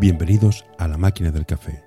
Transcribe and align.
Bienvenidos 0.00 0.64
a 0.78 0.86
La 0.86 0.96
Máquina 0.96 1.32
del 1.32 1.44
Café, 1.44 1.82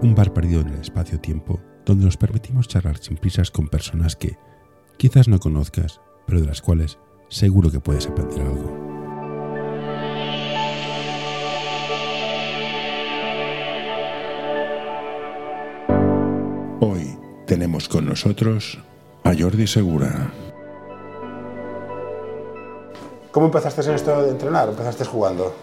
un 0.00 0.14
bar 0.14 0.32
perdido 0.32 0.62
en 0.62 0.68
el 0.68 0.80
espacio-tiempo 0.80 1.60
donde 1.84 2.06
nos 2.06 2.16
permitimos 2.16 2.66
charlar 2.66 2.96
sin 2.96 3.18
prisas 3.18 3.50
con 3.50 3.68
personas 3.68 4.16
que 4.16 4.38
quizás 4.96 5.28
no 5.28 5.38
conozcas, 5.38 6.00
pero 6.26 6.40
de 6.40 6.46
las 6.46 6.62
cuales 6.62 6.96
seguro 7.28 7.70
que 7.70 7.78
puedes 7.78 8.06
aprender 8.06 8.40
algo. 8.40 8.72
Hoy 16.80 17.18
tenemos 17.46 17.86
con 17.86 18.06
nosotros 18.06 18.78
a 19.24 19.34
Jordi 19.38 19.66
Segura. 19.66 20.32
¿Cómo 23.30 23.44
empezaste 23.44 23.82
en 23.82 23.90
esto 23.90 24.22
de 24.22 24.30
entrenar? 24.30 24.70
¿Empezaste 24.70 25.04
jugando? 25.04 25.54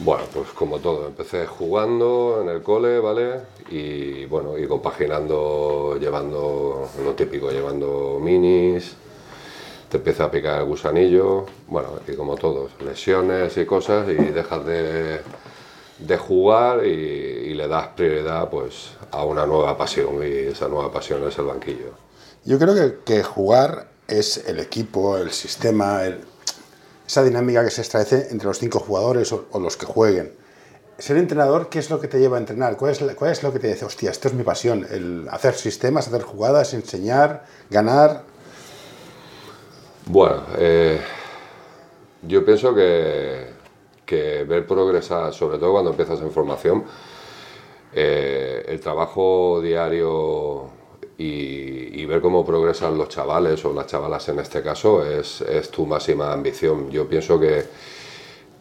Bueno, 0.00 0.24
pues 0.32 0.50
como 0.50 0.78
todo, 0.78 1.08
empecé 1.08 1.46
jugando 1.46 2.38
en 2.40 2.48
el 2.48 2.62
cole, 2.62 3.00
¿vale? 3.00 3.40
Y 3.70 4.26
bueno, 4.26 4.56
y 4.56 4.66
compaginando, 4.68 5.96
llevando 6.00 6.88
lo 7.02 7.14
típico, 7.14 7.50
llevando 7.50 8.18
minis, 8.20 8.94
te 9.88 9.96
empieza 9.96 10.24
a 10.24 10.30
picar 10.30 10.60
el 10.60 10.66
gusanillo, 10.66 11.46
bueno, 11.66 11.88
y 12.06 12.14
como 12.14 12.36
todos, 12.36 12.70
lesiones 12.84 13.56
y 13.56 13.66
cosas, 13.66 14.08
y 14.08 14.14
dejas 14.14 14.64
de, 14.66 15.20
de 15.98 16.16
jugar 16.16 16.86
y, 16.86 17.54
le 17.54 17.66
das 17.66 17.88
prioridad 17.88 18.48
pues 18.50 18.90
a 19.10 19.24
una 19.24 19.44
nueva 19.46 19.76
pasión, 19.76 20.22
y 20.22 20.30
esa 20.52 20.68
nueva 20.68 20.92
pasión 20.92 21.26
es 21.26 21.36
el 21.38 21.46
banquillo. 21.46 21.90
Yo 22.44 22.56
creo 22.60 22.72
que, 22.72 22.98
que 23.04 23.22
jugar 23.24 23.88
es 24.06 24.46
el 24.46 24.60
equipo, 24.60 25.16
el 25.18 25.32
sistema, 25.32 26.04
el- 26.04 26.20
esa 27.08 27.24
dinámica 27.24 27.64
que 27.64 27.70
se 27.70 27.80
establece 27.80 28.28
entre 28.30 28.46
los 28.46 28.58
cinco 28.58 28.80
jugadores 28.80 29.32
o, 29.32 29.58
los 29.58 29.78
que 29.78 29.86
jueguen. 29.86 30.30
Ser 30.98 31.16
entrenador, 31.16 31.70
¿qué 31.70 31.78
es 31.78 31.88
lo 31.88 31.98
que 32.00 32.06
te 32.06 32.20
lleva 32.20 32.36
a 32.36 32.40
entrenar? 32.40 32.76
¿Cuál 32.76 32.92
es, 32.92 32.98
cuál 33.14 33.32
es 33.32 33.42
lo 33.42 33.50
que 33.50 33.58
te 33.58 33.68
dice, 33.68 33.86
hostia, 33.86 34.10
esto 34.10 34.28
es 34.28 34.34
mi 34.34 34.42
pasión? 34.42 34.86
El 34.90 35.26
hacer 35.30 35.54
sistemas, 35.54 36.06
hacer 36.06 36.20
jugadas, 36.20 36.74
enseñar, 36.74 37.46
ganar. 37.70 38.24
Bueno, 40.04 40.42
eh, 40.58 41.00
yo 42.22 42.44
pienso 42.44 42.74
que, 42.74 43.52
que 44.04 44.44
ver 44.44 44.66
progresar, 44.66 45.32
sobre 45.32 45.56
todo 45.56 45.72
cuando 45.72 45.90
empiezas 45.92 46.20
en 46.20 46.30
formación, 46.30 46.84
eh, 47.94 48.66
el 48.68 48.80
trabajo 48.80 49.62
diario 49.62 50.68
y, 51.18 52.04
ver 52.06 52.22
cómo 52.22 52.46
progresan 52.46 52.96
los 52.96 53.10
chavales 53.10 53.62
o 53.66 53.74
las 53.74 53.86
chavalas 53.86 54.26
en 54.30 54.38
este 54.38 54.62
caso 54.62 55.04
es, 55.04 55.42
es 55.42 55.70
tu 55.70 55.84
máxima 55.84 56.32
ambición. 56.32 56.90
Yo 56.90 57.06
pienso 57.06 57.38
que, 57.38 57.66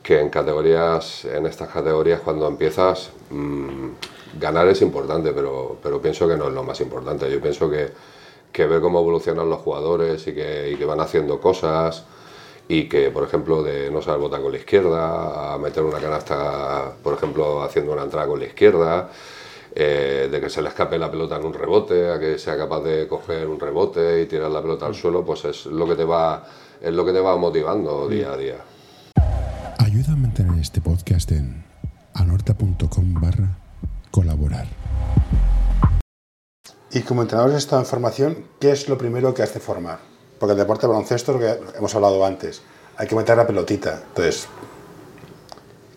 que 0.03 0.19
en 0.19 0.29
categorías, 0.29 1.23
en 1.25 1.45
estas 1.45 1.69
categorías 1.69 2.19
cuando 2.21 2.47
empiezas, 2.47 3.11
mm, 3.29 3.89
ganar 4.39 4.67
es 4.67 4.81
importante, 4.81 5.31
pero, 5.31 5.77
pero 5.81 6.01
pienso 6.01 6.27
que 6.27 6.35
no 6.35 6.47
es 6.47 6.53
lo 6.53 6.63
más 6.63 6.81
importante. 6.81 7.31
Yo 7.31 7.39
pienso 7.39 7.69
que, 7.69 7.89
que 8.51 8.65
ver 8.65 8.81
cómo 8.81 8.99
evolucionan 8.99 9.49
los 9.49 9.59
jugadores 9.59 10.27
y 10.27 10.33
que, 10.33 10.71
y 10.71 10.75
que 10.75 10.85
van 10.85 10.99
haciendo 10.99 11.39
cosas 11.39 12.03
y 12.67 12.89
que, 12.89 13.11
por 13.11 13.23
ejemplo, 13.23 13.63
de 13.63 13.89
no 13.91 14.01
saber 14.01 14.19
botar 14.19 14.41
con 14.41 14.51
la 14.51 14.57
izquierda, 14.57 15.53
a 15.53 15.57
meter 15.57 15.83
una 15.83 15.99
canasta, 15.99 16.91
por 17.01 17.13
ejemplo, 17.13 17.61
haciendo 17.63 17.93
una 17.93 18.03
entrada 18.03 18.27
con 18.27 18.39
la 18.39 18.45
izquierda, 18.45 19.09
eh, 19.79 20.27
de 20.31 20.41
que 20.41 20.49
se 20.49 20.59
le 20.63 20.69
escape 20.69 20.97
la 20.97 21.11
pelota 21.11 21.35
en 21.35 21.45
un 21.45 21.53
rebote, 21.53 22.11
a 22.11 22.19
que 22.19 22.39
sea 22.39 22.57
capaz 22.57 22.81
de 22.81 23.07
coger 23.07 23.45
un 23.47 23.59
rebote 23.59 24.23
y 24.23 24.25
tirar 24.25 24.49
la 24.49 24.59
pelota 24.59 24.87
al 24.87 24.95
suelo, 24.95 25.23
pues 25.23 25.45
es 25.45 25.67
lo 25.67 25.87
que 25.87 25.93
te 25.93 26.03
va, 26.03 26.43
es 26.81 26.91
lo 26.91 27.05
que 27.05 27.13
te 27.13 27.19
va 27.19 27.37
motivando 27.37 28.07
día 28.07 28.31
a 28.31 28.37
día. 28.37 28.55
Ayuda 29.77 30.13
a 30.13 30.15
mantener 30.15 30.59
este 30.59 30.81
podcast 30.81 31.31
en 31.31 31.63
anorta.com 32.15 33.13
barra 33.21 33.59
colaborar. 34.09 34.65
Y 36.89 37.01
como 37.01 37.21
entrenador 37.21 37.51
has 37.51 37.57
estado 37.57 37.83
en 37.83 37.85
formación, 37.87 38.45
¿qué 38.59 38.71
es 38.71 38.89
lo 38.89 38.97
primero 38.97 39.35
que 39.35 39.43
has 39.43 39.53
de 39.53 39.59
formar? 39.59 39.99
Porque 40.39 40.53
el 40.53 40.57
deporte 40.57 40.87
de 40.87 40.93
baloncesto, 40.93 41.33
lo 41.33 41.39
que 41.39 41.55
hemos 41.77 41.93
hablado 41.93 42.25
antes, 42.25 42.63
hay 42.97 43.05
que 43.05 43.15
meter 43.15 43.37
la 43.37 43.45
pelotita. 43.45 44.01
Entonces, 44.07 44.47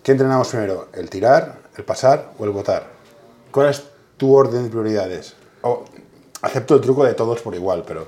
¿qué 0.02 0.12
entrenamos 0.12 0.48
primero? 0.48 0.88
¿El 0.92 1.08
tirar, 1.08 1.60
el 1.78 1.84
pasar 1.84 2.34
o 2.38 2.44
el 2.44 2.50
botar? 2.50 2.99
¿Cuál 3.50 3.70
es 3.70 3.84
tu 4.16 4.34
orden 4.34 4.64
de 4.64 4.70
prioridades? 4.70 5.34
O, 5.62 5.84
acepto 6.42 6.74
el 6.74 6.80
truco 6.80 7.04
de 7.04 7.14
todos 7.14 7.40
por 7.42 7.54
igual, 7.54 7.84
pero 7.86 8.06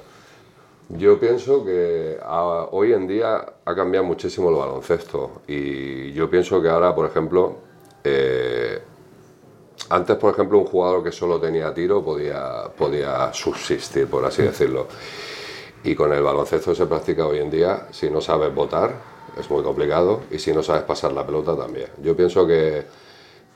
Yo 0.88 1.18
pienso 1.18 1.64
que 1.64 2.18
ah, 2.22 2.68
hoy 2.70 2.92
en 2.92 3.06
día 3.06 3.44
ha 3.64 3.74
cambiado 3.74 4.04
muchísimo 4.04 4.50
el 4.50 4.56
baloncesto 4.56 5.42
y 5.46 6.12
yo 6.12 6.28
pienso 6.28 6.60
que 6.60 6.68
ahora, 6.68 6.94
por 6.94 7.06
ejemplo, 7.06 7.56
eh, 8.04 8.82
antes, 9.88 10.16
por 10.16 10.32
ejemplo, 10.32 10.58
un 10.58 10.66
jugador 10.66 11.02
que 11.02 11.12
solo 11.12 11.40
tenía 11.40 11.72
tiro 11.74 12.02
podía, 12.04 12.64
podía 12.76 13.32
subsistir, 13.32 14.06
por 14.06 14.24
así 14.24 14.42
decirlo. 14.42 14.86
Y 15.84 15.94
con 15.94 16.12
el 16.12 16.22
baloncesto 16.22 16.74
se 16.74 16.86
practica 16.86 17.26
hoy 17.26 17.38
en 17.38 17.50
día, 17.50 17.88
si 17.90 18.08
no 18.08 18.20
sabes 18.20 18.54
votar, 18.54 18.94
es 19.38 19.50
muy 19.50 19.62
complicado, 19.62 20.20
y 20.30 20.38
si 20.38 20.52
no 20.52 20.62
sabes 20.62 20.82
pasar 20.84 21.12
la 21.12 21.26
pelota 21.26 21.56
también. 21.56 21.88
Yo 22.02 22.16
pienso 22.16 22.46
que, 22.46 22.84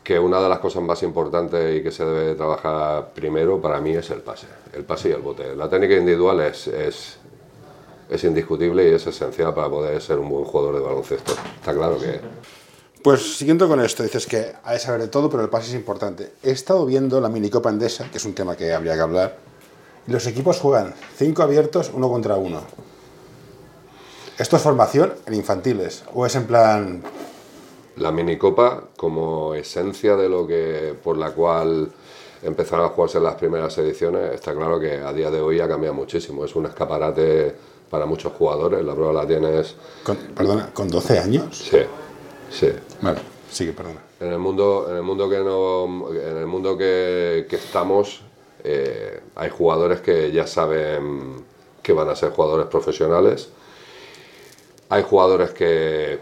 que 0.07 0.21
una 0.21 0.41
de 0.41 0.49
las 0.49 0.61
cosas 0.61 0.85
más 0.85 1.03
importantes 1.03 1.81
y 1.81 1.83
que 1.83 1.91
se 1.91 2.05
debe 2.05 2.37
trabajar 2.37 3.11
primero 3.13 3.61
para 3.61 3.81
mí 3.81 3.91
es 3.91 4.09
el 4.11 4.21
pase, 4.21 4.47
el 4.73 4.85
pase 4.85 5.09
y 5.09 5.13
el 5.13 5.21
bote. 5.21 5.57
La 5.57 5.69
técnica 5.69 5.97
individual 5.97 6.43
es, 6.43 6.69
es, 6.69 8.23
indiscutible 8.23 8.89
y 8.89 8.95
es 8.95 9.05
esencial 9.05 9.53
para 9.53 9.69
poder 9.69 10.01
ser 10.01 10.21
un 10.21 10.29
buen 10.29 10.45
jugador 10.45 10.77
de 10.77 10.81
baloncesto. 10.81 11.33
Está 11.33 11.75
claro 11.75 11.99
que... 11.99 12.21
Pues 13.03 13.37
siguiendo 13.37 13.67
con 13.67 13.81
esto, 13.81 14.05
dices 14.05 14.29
que 14.29 14.53
hay 14.63 14.77
que 14.77 14.85
saber 14.85 15.01
de 15.01 15.09
todo, 15.09 15.29
pero 15.29 15.43
el 15.43 15.49
pase 15.49 15.71
es 15.71 15.75
importante. 15.75 16.35
He 16.41 16.53
estado 16.53 16.87
viendo 16.87 17.21
la 17.21 17.29
minicopa 17.29 17.71
endesa, 17.71 18.09
que 18.09 18.19
es 18.19 18.25
un 18.25 18.33
tema 18.33 18.57
que 18.57 18.73
habría 18.73 18.95
que 18.95 19.01
hablar, 19.01 19.37
los 20.07 20.25
equipos 20.29 20.61
juegan 20.61 20.95
cinco 21.17 21.43
abiertos, 21.43 21.91
uno 21.93 22.09
contra 22.09 22.37
uno. 22.37 22.61
¿Esto 24.39 24.55
es 24.55 24.63
formación 24.63 25.15
en 25.27 25.35
infantiles? 25.35 26.05
¿O 26.15 26.27
es 26.27 26.37
en 26.37 26.47
plan, 26.47 27.03
La 27.97 28.13
minicopa 28.13 28.85
como 28.97 29.55
esencia 29.55 30.17
de 30.17 30.29
lo 30.29 30.47
que 30.47 30.95
por 31.03 31.17
la 31.17 31.31
cual 31.31 31.91
empezaron 32.43 32.87
a 32.87 32.89
jugarse 32.91 33.21
las 33.21 33.35
primeras 33.35 33.77
ediciones, 33.79 34.35
está 34.35 34.55
claro 34.55 34.79
que 34.79 34.97
a 34.99 35.13
día 35.13 35.31
de 35.31 35.41
hoy 35.41 35.61
ha 35.61 35.69
cambiado 35.69 35.95
muchísimo. 35.95 36.45
Es 36.45 36.55
un 36.55 36.67
escaparate 36.67 37.55
para 37.91 38.07
muchos 38.07 38.33
jugadores. 38.33 38.85
La 38.85 38.95
prueba 38.95 39.13
la 39.13 39.27
tienes... 39.27 39.75
con, 40.05 40.17
perdona, 40.17 40.71
con 40.73 40.89
12 40.89 41.19
años? 41.19 41.57
Sí, 41.57 41.79
sí. 42.51 42.69
Vale, 43.01 43.21
sigue, 43.51 43.73
perdona. 43.73 44.01
En 44.21 44.33
el 44.33 44.39
mundo, 44.39 44.87
en 44.91 44.97
el 44.97 45.03
mundo 45.03 45.29
que 45.29 45.39
no, 45.39 46.11
en 46.13 46.37
el 46.37 46.47
mundo 46.47 46.77
que, 46.77 47.47
que 47.49 47.57
estamos, 47.57 48.23
eh, 48.65 49.21
hay 49.35 49.51
jugadores 49.51 50.01
que 50.01 50.33
ya 50.33 50.47
saben 50.47 51.45
que 51.83 51.93
van 51.93 52.09
a 52.09 52.17
ser 52.17 52.31
jugadores 52.31 52.67
profesionales. 52.67 53.49
Hay 54.89 55.03
jugadores 55.03 55.51
que 55.51 56.19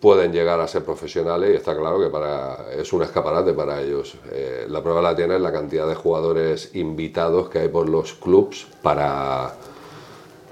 pueden 0.00 0.32
llegar 0.32 0.60
a 0.60 0.66
ser 0.66 0.84
profesionales 0.84 1.50
y 1.52 1.56
está 1.56 1.76
claro 1.76 2.00
que 2.00 2.08
para, 2.08 2.72
es 2.72 2.92
un 2.92 3.02
escaparate 3.02 3.52
para 3.52 3.80
ellos. 3.80 4.16
Eh, 4.32 4.66
la 4.68 4.82
prueba 4.82 5.02
la 5.02 5.14
tiene 5.14 5.38
la 5.38 5.52
cantidad 5.52 5.86
de 5.86 5.94
jugadores 5.94 6.70
invitados 6.74 7.50
que 7.50 7.60
hay 7.60 7.68
por 7.68 7.88
los 7.88 8.14
clubs 8.14 8.66
para, 8.82 9.54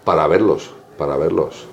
para 0.04 0.26
verlos, 0.26 0.70
para 0.98 1.16
verlos. 1.16 1.66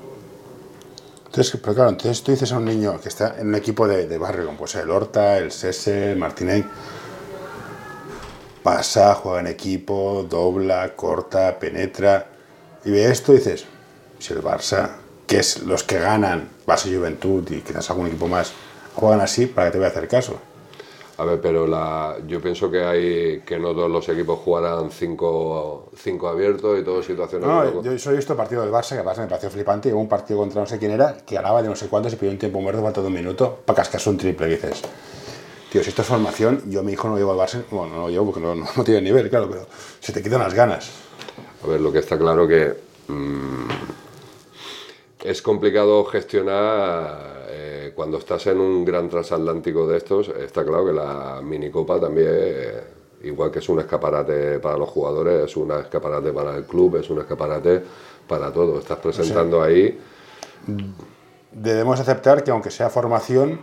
Entonces, 1.25 1.59
pero 1.62 1.75
claro, 1.75 1.90
entonces 1.90 2.24
tú 2.24 2.31
dices 2.31 2.53
a 2.53 2.58
un 2.58 2.66
niño 2.66 2.97
que 3.02 3.09
está 3.09 3.35
en 3.38 3.50
un 3.50 3.56
equipo 3.56 3.88
de, 3.88 4.08
de 4.08 4.18
barrio, 4.18 4.46
como 4.46 4.59
pues 4.59 4.75
el 4.75 4.90
Horta, 4.90 5.38
el 5.38 5.52
Sese, 5.52 6.14
el 6.14 6.18
Martinez, 6.18 6.66
pasa, 8.64 9.14
juega 9.16 9.41
en 9.41 9.47
equipo, 9.47 10.25
dobla, 10.30 10.96
corta, 10.96 11.59
penetra, 11.59 12.28
y 12.85 12.91
ve 12.91 13.12
esto 13.12 13.34
y 13.34 13.38
dices, 13.38 13.66
si 14.18 14.34
el 14.34 14.41
Barça, 14.41 15.05
que 15.28 15.40
es 15.40 15.63
los 15.63 15.84
que 15.84 16.00
ganan, 16.00 16.50
y 16.67 16.96
Juventud 16.96 17.50
y 17.52 17.61
quizás 17.61 17.90
algún 17.90 18.08
equipo 18.08 18.28
más, 18.28 18.53
juegan 18.96 19.22
así, 19.22 19.47
¿para 19.47 19.67
qué 19.67 19.72
te 19.73 19.78
voy 19.78 19.85
a 19.85 19.90
hacer 19.90 20.08
caso? 20.08 20.40
A 21.17 21.23
ver, 21.23 21.40
pero 21.40 21.66
la, 21.66 22.17
yo 22.28 22.41
pienso 22.41 22.70
que 22.70 22.84
hay 22.84 23.40
que 23.41 23.58
no 23.58 23.73
todos 23.73 23.90
los 23.90 24.08
equipos 24.09 24.40
jugarán 24.40 24.91
cinco, 24.91 25.90
cinco 25.96 26.28
abiertos 26.28 26.78
y 26.78 26.84
todo 26.84 27.02
situaciones. 27.02 27.47
No, 27.47 27.82
yo 27.82 27.91
he 27.91 28.16
visto 28.16 28.34
el 28.34 28.38
partido 28.38 28.64
del 28.64 28.72
Barça, 28.72 28.97
que 28.97 29.03
Barça 29.03 29.20
me 29.20 29.28
pareció 29.28 29.50
flipante, 29.50 29.88
y 29.88 29.94
hubo 29.94 30.02
un 30.02 30.09
partido 30.09 30.40
contra 30.40 30.59
no 30.59 30.67
sé 30.67 30.78
quién 30.78 30.91
era, 30.91 31.16
que 31.26 31.35
ganaba 31.35 31.61
de 31.61 31.70
no 31.70 31.76
sé 31.76 31.88
cuántos 31.88 32.11
y 32.11 32.17
pidió 32.17 32.32
un 32.32 32.38
tiempo 32.38 32.59
muerto 32.59 32.82
falta 32.82 33.00
de 33.00 33.08
un 33.08 33.14
minuto 33.14 33.59
para 33.66 33.78
cascarse 33.78 34.09
un 34.09 34.17
triple, 34.17 34.47
dices, 34.47 34.82
tío, 35.72 35.82
si 35.82 35.90
esto 35.90 36.02
es 36.02 36.08
formación, 36.08 36.64
yo 36.70 36.82
a 36.82 36.84
mi 36.84 36.91
hijo 36.91 37.08
no 37.08 37.14
lo 37.14 37.20
llevo 37.20 37.32
al 37.32 37.47
Barça, 37.47 37.64
bueno, 37.72 37.96
no 37.96 38.02
lo 38.02 38.09
llevo 38.09 38.26
porque 38.26 38.41
no, 38.41 38.53
no, 38.53 38.84
tiene 38.84 39.02
nivel, 39.02 39.29
claro, 39.29 39.50
pero 39.50 39.67
se 40.02 40.11
te 40.11 40.22
quitan 40.22 40.40
las 40.40 40.53
ganas. 40.53 40.91
A 41.64 41.67
ver, 41.67 41.79
lo 41.79 41.94
que 41.94 42.00
está 42.00 42.17
claro 42.17 42.46
que 42.46 42.76
mm, 43.08 43.67
es 45.26 45.42
complicado 45.42 46.06
gestionar 46.06 47.46
eh, 47.50 47.92
cuando 47.96 48.18
estás 48.18 48.46
en 48.48 48.60
un 48.60 48.86
gran 48.86 49.10
transatlántico 49.10 49.88
de 49.88 49.98
estos. 49.98 50.30
Está 50.30 50.64
claro 50.64 50.86
que 50.86 50.94
la 50.94 51.42
minicopa 51.44 52.00
también, 52.00 52.30
eh, 52.30 52.84
igual 53.24 53.52
que 53.52 53.60
es 53.60 53.70
un 53.70 53.80
escaparate 53.80 54.60
para 54.60 54.78
los 54.78 54.90
jugadores, 54.90 55.46
es 55.46 55.58
un 55.58 55.72
escaparate 55.72 56.32
para 56.32 56.56
el 56.56 56.66
club, 56.66 56.98
es 56.98 57.10
un 57.10 57.20
escaparate 57.20 57.82
para 58.28 58.52
todo. 58.52 58.80
Estás 58.80 59.00
presentando 59.00 59.62
ahí. 59.64 60.00
Debemos 61.52 62.00
aceptar 62.00 62.44
que 62.44 62.52
aunque 62.52 62.70
sea 62.70 62.90
formación, 62.90 63.60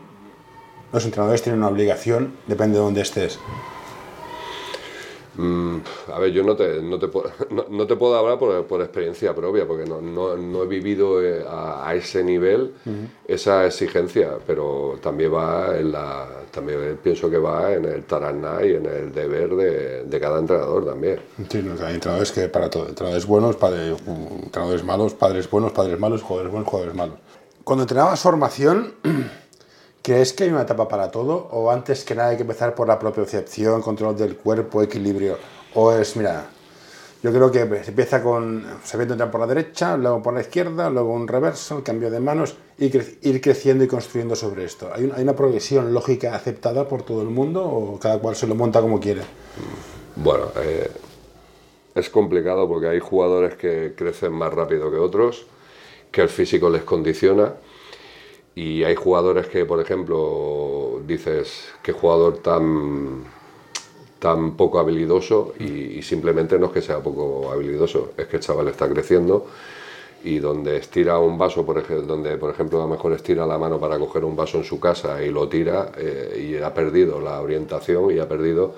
los 0.92 1.04
entrenadores 1.04 1.42
tienen 1.42 1.60
una 1.60 1.68
obligación, 1.68 2.34
depende 2.46 2.78
de 2.78 2.84
dónde 2.84 3.00
estés. 3.02 3.38
Mm, 5.34 5.78
a 6.12 6.18
ver, 6.18 6.32
yo 6.32 6.42
no 6.42 6.54
te, 6.54 6.82
no 6.82 6.98
te, 6.98 7.08
puedo, 7.08 7.30
no, 7.70 7.86
te 7.86 7.96
puedo 7.96 8.16
hablar 8.16 8.38
por, 8.38 8.66
por, 8.66 8.82
experiencia 8.82 9.34
propia, 9.34 9.66
porque 9.66 9.88
no, 9.88 10.00
no, 10.00 10.62
he 10.62 10.66
vivido 10.66 11.22
eh, 11.22 11.44
a, 11.48 11.94
ese 11.94 12.22
nivel 12.22 12.74
esa 13.26 13.66
exigencia, 13.66 14.32
pero 14.46 14.98
también 15.02 15.32
va 15.32 15.76
en 15.76 15.92
la, 15.92 16.28
también 16.50 16.98
pienso 17.02 17.30
que 17.30 17.38
va 17.38 17.72
en 17.72 17.84
el 17.86 18.04
taraná 18.04 18.64
y 18.64 18.74
en 18.74 18.86
el 18.86 19.12
deber 19.12 19.54
de, 19.56 20.04
de 20.04 20.20
cada 20.20 20.38
entrenador 20.38 20.84
también. 20.84 21.20
Sí, 21.48 21.58
hay 21.58 21.94
entrenadores 21.94 22.32
que 22.32 22.48
para 22.48 22.68
todo, 22.68 22.88
entrenadores 22.88 23.26
buenos, 23.26 23.56
padres, 23.56 23.98
entrenadores 24.06 24.84
malos, 24.84 25.14
padres 25.14 25.50
buenos, 25.50 25.72
padres 25.72 25.98
malos, 25.98 26.22
jugadores 26.22 26.52
buenos, 26.52 26.68
jugadores 26.68 26.94
malos. 26.94 27.16
Cuando 27.64 27.84
entrenabas 27.84 28.20
formación, 28.20 28.94
¿Crees 30.02 30.32
que 30.32 30.44
hay 30.44 30.50
una 30.50 30.62
etapa 30.62 30.88
para 30.88 31.12
todo? 31.12 31.48
¿O 31.52 31.70
antes 31.70 32.04
que 32.04 32.16
nada 32.16 32.30
hay 32.30 32.36
que 32.36 32.42
empezar 32.42 32.74
por 32.74 32.88
la 32.88 32.98
propiocepción, 32.98 33.80
control 33.82 34.16
del 34.16 34.36
cuerpo, 34.36 34.82
equilibrio? 34.82 35.38
¿O 35.74 35.92
es, 35.92 36.16
mira, 36.16 36.46
yo 37.22 37.32
creo 37.32 37.52
que 37.52 37.84
se 37.84 37.90
empieza 37.90 38.20
con 38.20 38.66
sabiendo 38.82 39.14
entrar 39.14 39.30
por 39.30 39.40
la 39.40 39.46
derecha, 39.46 39.96
luego 39.96 40.20
por 40.20 40.34
la 40.34 40.40
izquierda, 40.40 40.90
luego 40.90 41.12
un 41.12 41.28
reverso, 41.28 41.84
cambio 41.84 42.10
de 42.10 42.18
manos, 42.18 42.56
y 42.78 42.86
ir 43.22 43.40
creciendo 43.40 43.84
y 43.84 43.86
construyendo 43.86 44.34
sobre 44.34 44.64
esto? 44.64 44.90
¿Hay 44.92 45.04
una, 45.04 45.14
¿Hay 45.14 45.22
una 45.22 45.36
progresión 45.36 45.94
lógica 45.94 46.34
aceptada 46.34 46.88
por 46.88 47.04
todo 47.04 47.22
el 47.22 47.28
mundo 47.28 47.64
o 47.64 48.00
cada 48.00 48.18
cual 48.18 48.34
se 48.34 48.48
lo 48.48 48.56
monta 48.56 48.80
como 48.80 48.98
quiere? 48.98 49.22
Bueno, 50.16 50.46
eh, 50.56 50.90
es 51.94 52.10
complicado 52.10 52.66
porque 52.66 52.88
hay 52.88 52.98
jugadores 52.98 53.54
que 53.54 53.94
crecen 53.96 54.32
más 54.32 54.52
rápido 54.52 54.90
que 54.90 54.96
otros, 54.96 55.46
que 56.10 56.22
el 56.22 56.28
físico 56.28 56.68
les 56.70 56.82
condiciona 56.82 57.52
y 58.54 58.84
hay 58.84 58.94
jugadores 58.94 59.46
que, 59.46 59.64
por 59.64 59.80
ejemplo, 59.80 61.00
dices, 61.06 61.68
qué 61.82 61.92
jugador 61.92 62.38
tan, 62.38 63.24
tan 64.18 64.56
poco 64.56 64.78
habilidoso 64.78 65.54
y, 65.58 66.02
simplemente 66.02 66.58
no 66.58 66.66
es 66.66 66.72
que 66.72 66.82
sea 66.82 67.00
poco 67.00 67.50
habilidoso, 67.50 68.12
es 68.16 68.26
que 68.26 68.36
el 68.36 68.42
chaval 68.42 68.68
está 68.68 68.88
creciendo 68.88 69.46
y 70.24 70.38
donde 70.38 70.76
estira 70.76 71.18
un 71.18 71.38
vaso, 71.38 71.64
por 71.66 71.78
ejemplo, 71.78 72.06
donde 72.06 72.36
por 72.36 72.50
ejemplo 72.50 72.78
a 72.78 72.82
lo 72.82 72.88
mejor 72.88 73.12
estira 73.12 73.46
la 73.46 73.58
mano 73.58 73.80
para 73.80 73.98
coger 73.98 74.24
un 74.24 74.36
vaso 74.36 74.58
en 74.58 74.64
su 74.64 74.78
casa 74.78 75.22
y 75.22 75.30
lo 75.30 75.48
tira 75.48 75.90
eh, 75.96 76.56
y 76.58 76.62
ha 76.62 76.72
perdido 76.72 77.20
la 77.20 77.40
orientación 77.40 78.10
y 78.12 78.20
ha 78.20 78.28
perdido 78.28 78.74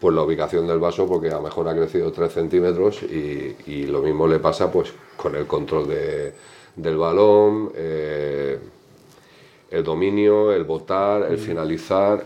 pues 0.00 0.14
la 0.14 0.22
ubicación 0.22 0.66
del 0.66 0.78
vaso 0.78 1.06
porque 1.06 1.28
a 1.28 1.34
lo 1.34 1.42
mejor 1.42 1.68
ha 1.68 1.74
crecido 1.76 2.10
3 2.10 2.32
centímetros 2.32 3.02
y, 3.02 3.84
lo 3.86 4.00
mismo 4.02 4.26
le 4.26 4.38
pasa 4.38 4.72
pues 4.72 4.92
con 5.16 5.36
el 5.36 5.46
control 5.46 5.88
de, 5.88 6.32
del 6.74 6.96
balón. 6.96 7.70
Eh, 7.76 8.58
el 9.70 9.84
dominio, 9.84 10.52
el 10.52 10.64
votar, 10.64 11.22
el 11.22 11.36
mm. 11.36 11.40
finalizar. 11.40 12.24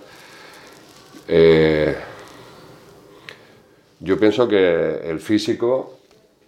Eh, 1.29 1.94
yo 4.00 4.19
pienso 4.19 4.49
que 4.49 5.00
el 5.08 5.20
físico, 5.20 5.99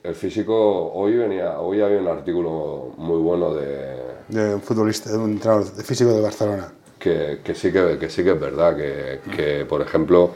el 0.03 0.15
físico, 0.15 0.93
hoy 0.93 1.17
venía, 1.17 1.61
hoy 1.61 1.81
había 1.81 1.99
un 1.99 2.09
artículo 2.09 2.95
muy 2.97 3.19
bueno 3.19 3.55
de... 3.55 4.07
De 4.29 4.55
un 4.55 4.63
futbolista, 4.63 5.11
de 5.11 5.19
un 5.19 5.33
entrenador 5.33 5.73
de 5.73 5.83
físico 5.83 6.13
de 6.13 6.21
Barcelona. 6.21 6.73
Que, 6.99 7.39
sí, 7.55 7.73
que, 7.73 7.99
que, 7.99 8.11
sí 8.11 8.25
que 8.25 8.33
es 8.33 8.41
verdad, 8.41 8.77
que, 8.77 9.65
por 9.69 9.81
ejemplo, 9.81 10.33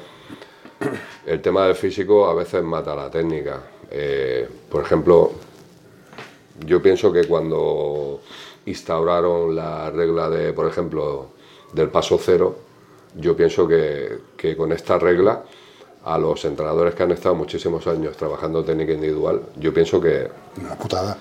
el 1.26 1.40
tema 1.42 1.66
del 1.66 1.74
físico 1.74 2.26
a 2.26 2.34
veces 2.34 2.62
mata 2.62 2.94
la 2.94 3.10
técnica. 3.10 3.60
Eh, 3.90 4.48
por 4.70 4.84
ejemplo, 4.84 5.32
yo 6.64 6.80
pienso 6.80 7.12
que 7.12 7.24
cuando 7.24 8.20
instauraron 8.66 9.54
la 9.54 9.90
regla 9.90 10.28
de, 10.28 10.52
por 10.52 10.66
ejemplo, 10.66 11.28
del 11.72 11.88
paso 11.88 12.18
cero, 12.20 12.56
yo 13.16 13.36
pienso 13.36 13.66
que, 13.66 14.18
que, 14.36 14.56
con 14.56 14.72
esta 14.72 14.98
regla 14.98 15.42
a 16.04 16.18
los 16.18 16.44
entrenadores 16.44 16.94
que 16.94 17.02
han 17.02 17.10
estado 17.10 17.34
muchísimos 17.34 17.86
años 17.86 18.16
trabajando 18.16 18.64
técnica 18.64 18.92
individual, 18.92 19.42
yo 19.56 19.74
pienso 19.74 20.00
que... 20.00 20.28
Una 20.60 20.76
putada. 20.76 21.18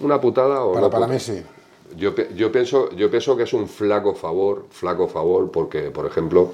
Una 0.00 0.20
putada 0.20 0.64
o... 0.64 0.72
Para, 0.72 0.90
para 0.90 1.06
mí 1.06 1.18
sí. 1.18 1.42
Yo, 1.96 2.14
yo, 2.34 2.52
pienso, 2.52 2.90
yo 2.90 3.10
pienso 3.10 3.36
que 3.36 3.44
es 3.44 3.52
un 3.52 3.66
flaco 3.68 4.14
favor, 4.14 4.66
flaco 4.70 5.08
favor, 5.08 5.50
porque, 5.50 5.90
por 5.90 6.06
ejemplo, 6.06 6.52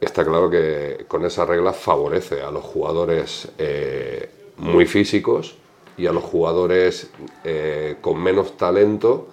está 0.00 0.24
claro 0.24 0.50
que 0.50 1.04
con 1.06 1.24
esa 1.24 1.44
regla 1.44 1.72
favorece 1.72 2.42
a 2.42 2.50
los 2.50 2.64
jugadores 2.64 3.48
eh, 3.58 4.28
muy 4.56 4.86
físicos 4.86 5.56
y 5.96 6.06
a 6.06 6.12
los 6.12 6.22
jugadores 6.24 7.10
eh, 7.44 7.96
con 8.00 8.22
menos 8.22 8.56
talento 8.56 9.28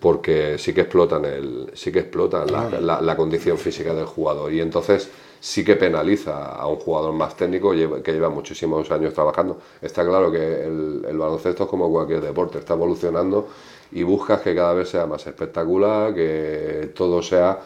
porque 0.00 0.56
sí 0.58 0.72
que 0.72 0.82
explotan 0.82 1.24
el 1.26 1.70
sí 1.74 1.92
que 1.92 2.00
explotan 2.00 2.46
la, 2.50 3.16
condición 3.16 3.58
física 3.58 3.94
del 3.94 4.06
jugador. 4.06 4.52
Y 4.52 4.60
entonces 4.60 5.10
sí 5.38 5.64
que 5.64 5.76
penaliza 5.76 6.54
a 6.54 6.66
un 6.66 6.76
jugador 6.76 7.12
más 7.12 7.36
técnico 7.36 7.72
que 7.72 8.12
lleva 8.12 8.30
muchísimos 8.30 8.90
años 8.90 9.12
trabajando. 9.12 9.58
Está 9.80 10.04
claro 10.04 10.32
que 10.32 10.64
el, 10.64 11.18
baloncesto 11.18 11.64
es 11.64 11.68
como 11.68 11.90
cualquier 11.90 12.22
deporte 12.22 12.58
está 12.58 12.74
evolucionando 12.74 13.48
y 13.92 14.02
buscas 14.02 14.40
que 14.40 14.54
cada 14.54 14.72
vez 14.72 14.88
sea 14.88 15.06
más 15.06 15.26
espectacular 15.26 16.14
que 16.14 16.92
todo 16.94 17.20
sea 17.22 17.58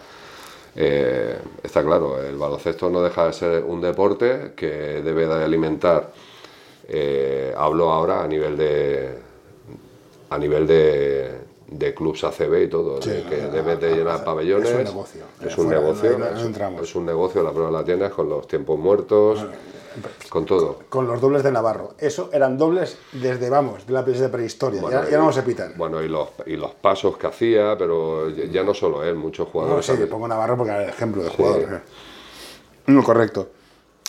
eh, 0.74 1.38
está 1.62 1.84
claro 1.84 2.20
el 2.20 2.36
baloncesto 2.36 2.88
no 2.88 3.02
deja 3.02 3.26
de 3.26 3.32
ser 3.34 3.62
un 3.62 3.80
deporte 3.82 4.52
que 4.56 5.02
debe 5.02 5.26
de 5.26 5.44
alimentar 5.44 6.10
eh, 6.88 7.54
hablo 7.56 7.90
ahora 7.90 8.22
a 8.22 8.28
nivel 8.28 8.56
de 8.56 9.18
a 10.30 10.38
nivel 10.38 10.66
de, 10.66 11.38
de 11.68 11.94
clubs 11.94 12.24
ACB 12.24 12.62
y 12.64 12.68
todo, 12.68 13.00
que 13.00 13.10
debes 13.10 13.80
de 13.80 13.96
llenar 13.96 14.24
pabellones. 14.24 14.70
Es 14.70 14.76
un 14.76 14.84
negocio. 14.84 15.24
Es 15.40 15.58
un 15.58 15.68
negocio, 15.68 16.10
es, 16.82 16.94
un 16.94 17.06
negocio, 17.06 17.42
la 17.42 17.52
prueba 17.52 17.70
la 17.70 17.84
tienes 17.84 18.12
con 18.12 18.28
los 18.28 18.46
tiempos 18.46 18.78
muertos, 18.78 19.44
con 20.28 20.44
todo. 20.44 20.80
Con 20.88 21.06
los 21.06 21.20
dobles 21.20 21.42
de 21.42 21.52
Navarro. 21.52 21.94
Eso 21.98 22.30
eran 22.32 22.58
dobles 22.58 22.98
desde, 23.12 23.48
vamos, 23.48 23.86
de 23.86 23.92
la 23.92 24.02
de 24.02 24.28
prehistoria, 24.28 24.82
ya, 25.08 25.18
no 25.18 25.32
se 25.32 25.42
pitan. 25.42 25.74
Bueno, 25.76 26.02
y 26.02 26.08
los, 26.08 26.28
y 26.46 26.56
los 26.56 26.74
pasos 26.74 27.16
que 27.16 27.26
hacía, 27.26 27.76
pero 27.78 28.28
ya 28.30 28.62
no 28.62 28.74
solo 28.74 29.04
él, 29.04 29.14
muchos 29.14 29.48
jugadores. 29.48 29.88
No, 29.88 29.96
sí, 29.96 30.06
pongo 30.06 30.28
Navarro 30.28 30.56
porque 30.56 30.72
era 30.72 30.82
el 30.84 30.90
ejemplo 30.90 31.22
de 31.22 31.30
jugador. 31.30 31.80
No, 32.86 33.02
correcto. 33.02 33.48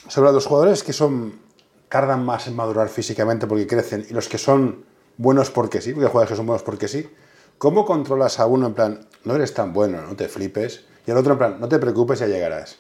Sobre 0.08 0.32
los 0.32 0.46
jugadores 0.46 0.84
que 0.84 0.94
son 0.94 1.45
tardan 1.90 2.26
más 2.26 2.48
en 2.48 2.56
madurar 2.56 2.90
físicamente 2.90 3.48
porque 3.48 3.68
crecen 3.68 4.06
y 4.10 4.14
los 4.14 4.28
que 4.28 4.38
son 4.38 4.86
buenos 5.18 5.50
porque 5.52 5.82
sí, 5.82 5.94
porque 5.94 6.08
jugadores 6.08 6.32
que 6.32 6.36
son 6.36 6.46
buenos 6.46 6.64
porque 6.64 6.88
sí, 6.88 7.10
¿cómo 7.58 7.86
controlas 7.86 8.40
a 8.40 8.46
uno 8.46 8.68
en 8.68 8.74
plan, 8.74 9.08
no 9.24 9.36
eres 9.36 9.54
tan 9.54 9.74
bueno, 9.74 10.02
no 10.02 10.16
te 10.16 10.28
flipes? 10.28 10.86
Y 11.06 11.12
al 11.12 11.18
otro 11.18 11.34
en 11.34 11.38
plan, 11.38 11.60
no 11.60 11.70
te 11.70 11.78
preocupes, 11.78 12.20
ya 12.20 12.28
llegarás. 12.28 12.78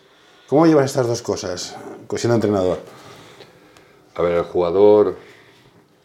¿Cómo 0.48 0.65
llevas 0.65 0.86
estas 0.86 1.08
dos 1.08 1.22
cosas 1.22 1.75
siendo 2.15 2.36
entrenador? 2.36 2.80
A 4.15 4.22
ver, 4.22 4.34
el 4.34 4.44
jugador, 4.44 5.15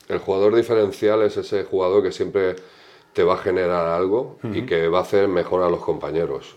el 0.09 0.19
jugador 0.19 0.55
diferencial 0.55 1.23
es 1.23 1.37
ese 1.37 1.65
jugador 1.65 2.03
que 2.03 2.13
siempre 2.13 2.57
te 3.13 3.23
va 3.23 3.35
a 3.35 3.39
generar 3.39 3.87
algo 3.87 4.39
y 4.43 4.67
que 4.67 4.89
va 4.89 4.99
a 4.99 5.03
hacer 5.03 5.29
mejor 5.29 5.63
a 5.63 5.69
los 5.69 5.81
compañeros 5.81 6.57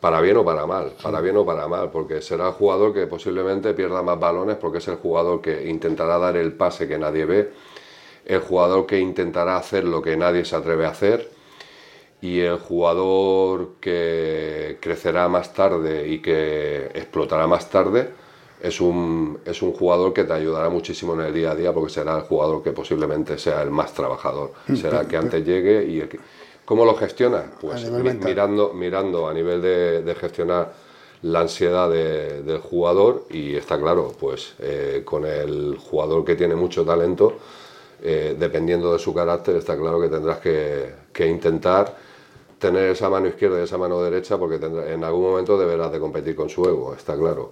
para 0.00 0.20
bien 0.20 0.36
o 0.36 0.44
para 0.44 0.66
mal, 0.66 0.92
para 1.02 1.20
bien 1.20 1.36
o 1.36 1.44
para 1.44 1.66
mal, 1.66 1.90
porque 1.90 2.20
será 2.20 2.48
el 2.48 2.52
jugador 2.52 2.94
que 2.94 3.06
posiblemente 3.06 3.74
pierda 3.74 4.02
más 4.02 4.18
balones 4.18 4.56
porque 4.56 4.78
es 4.78 4.88
el 4.88 4.96
jugador 4.96 5.40
que 5.40 5.68
intentará 5.68 6.18
dar 6.18 6.36
el 6.36 6.52
pase 6.52 6.86
que 6.86 6.98
nadie 6.98 7.24
ve, 7.24 7.52
el 8.24 8.40
jugador 8.40 8.86
que 8.86 9.00
intentará 9.00 9.56
hacer 9.56 9.84
lo 9.84 10.00
que 10.00 10.16
nadie 10.16 10.44
se 10.44 10.54
atreve 10.54 10.86
a 10.86 10.90
hacer 10.90 11.30
y 12.20 12.40
el 12.40 12.58
jugador 12.58 13.74
que 13.80 14.78
crecerá 14.80 15.28
más 15.28 15.52
tarde 15.52 16.08
y 16.08 16.20
que 16.20 16.86
explotará 16.94 17.46
más 17.46 17.70
tarde 17.70 18.10
es 18.60 18.80
un, 18.80 19.38
es 19.44 19.62
un 19.62 19.72
jugador 19.72 20.12
que 20.12 20.24
te 20.24 20.32
ayudará 20.32 20.68
muchísimo 20.68 21.14
en 21.14 21.20
el 21.20 21.32
día 21.32 21.52
a 21.52 21.54
día 21.54 21.72
porque 21.72 21.92
será 21.92 22.16
el 22.16 22.22
jugador 22.22 22.62
que 22.62 22.72
posiblemente 22.72 23.38
sea 23.38 23.62
el 23.62 23.70
más 23.70 23.94
trabajador, 23.94 24.52
será 24.74 25.00
el 25.00 25.06
que 25.06 25.16
antes 25.16 25.44
llegue 25.44 25.84
y 25.84 26.00
el 26.00 26.08
que 26.08 26.18
¿Cómo 26.68 26.84
lo 26.84 26.94
gestionas? 26.96 27.46
Pues 27.62 27.90
mirando, 27.90 28.74
mirando 28.74 29.26
a 29.26 29.32
nivel 29.32 29.62
de, 29.62 30.14
gestionar 30.20 30.70
la 31.22 31.40
ansiedad 31.40 31.88
del 31.88 32.58
jugador 32.58 33.24
y 33.30 33.56
está 33.56 33.80
claro, 33.80 34.12
pues 34.20 34.52
eh, 34.58 35.00
con 35.02 35.24
el 35.24 35.78
jugador 35.78 36.26
que 36.26 36.36
tiene 36.36 36.54
mucho 36.54 36.84
talento, 36.84 37.32
eh, 38.02 38.36
dependiendo 38.38 38.92
de 38.92 38.98
su 38.98 39.14
carácter, 39.14 39.56
está 39.56 39.78
claro 39.78 39.98
que 39.98 40.08
tendrás 40.08 40.40
que, 40.40 41.26
intentar 41.26 41.96
tener 42.58 42.90
esa 42.90 43.08
mano 43.08 43.28
izquierda 43.28 43.60
y 43.60 43.62
esa 43.62 43.78
mano 43.78 44.02
derecha 44.02 44.36
porque 44.36 44.56
en 44.56 45.04
algún 45.04 45.22
momento 45.22 45.56
deberás 45.56 45.90
de 45.90 45.98
competir 45.98 46.36
con 46.36 46.50
su 46.50 46.66
ego, 46.66 46.92
está 46.92 47.16
claro. 47.16 47.50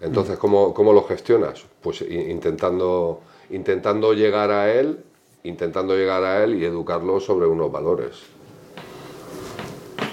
Entonces, 0.00 0.36
¿cómo, 0.36 0.74
cómo 0.74 0.92
lo 0.92 1.04
gestionas? 1.04 1.64
Pues 1.80 2.02
intentando, 2.02 3.20
intentando 3.50 4.14
llegar 4.14 4.50
a 4.50 4.74
él 4.74 5.04
intentando 5.44 5.94
llegar 5.94 6.22
a 6.24 6.44
él 6.44 6.54
y 6.54 6.64
educarlo 6.64 7.20
sobre 7.20 7.46
unos 7.46 7.70
valores. 7.70 8.22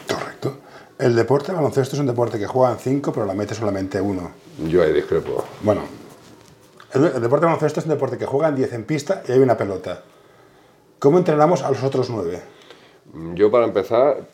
Correcto. 0.08 0.58
El 0.98 1.16
deporte 1.16 1.52
baloncesto 1.52 1.96
es 1.96 2.00
un 2.00 2.08
deporte 2.08 2.40
que 2.40 2.48
juegan 2.48 2.78
cinco, 2.80 3.12
pero 3.12 3.26
la 3.26 3.34
mete 3.34 3.56
solamente 3.56 4.02
uno. 4.02 4.32
Yo 4.68 4.84
ahí 4.84 4.94
discrepo. 4.94 5.44
Bueno, 5.62 5.82
el, 6.94 7.22
deporte 7.22 7.46
baloncesto 7.46 7.80
es 7.80 7.86
un 7.86 7.92
deporte 7.92 8.18
que 8.18 8.26
juegan 8.26 8.56
10 8.56 8.74
en 8.74 8.84
pista 8.86 9.24
y 9.28 9.32
hay 9.32 9.40
una 9.40 9.58
pelota. 9.58 10.04
¿Cómo 10.98 11.18
entrenamos 11.18 11.64
a 11.64 11.70
los 11.70 11.84
otros 11.84 12.10
nueve? 12.10 12.42
Yo 13.36 13.50
para 13.50 13.66
empezar 13.66 14.28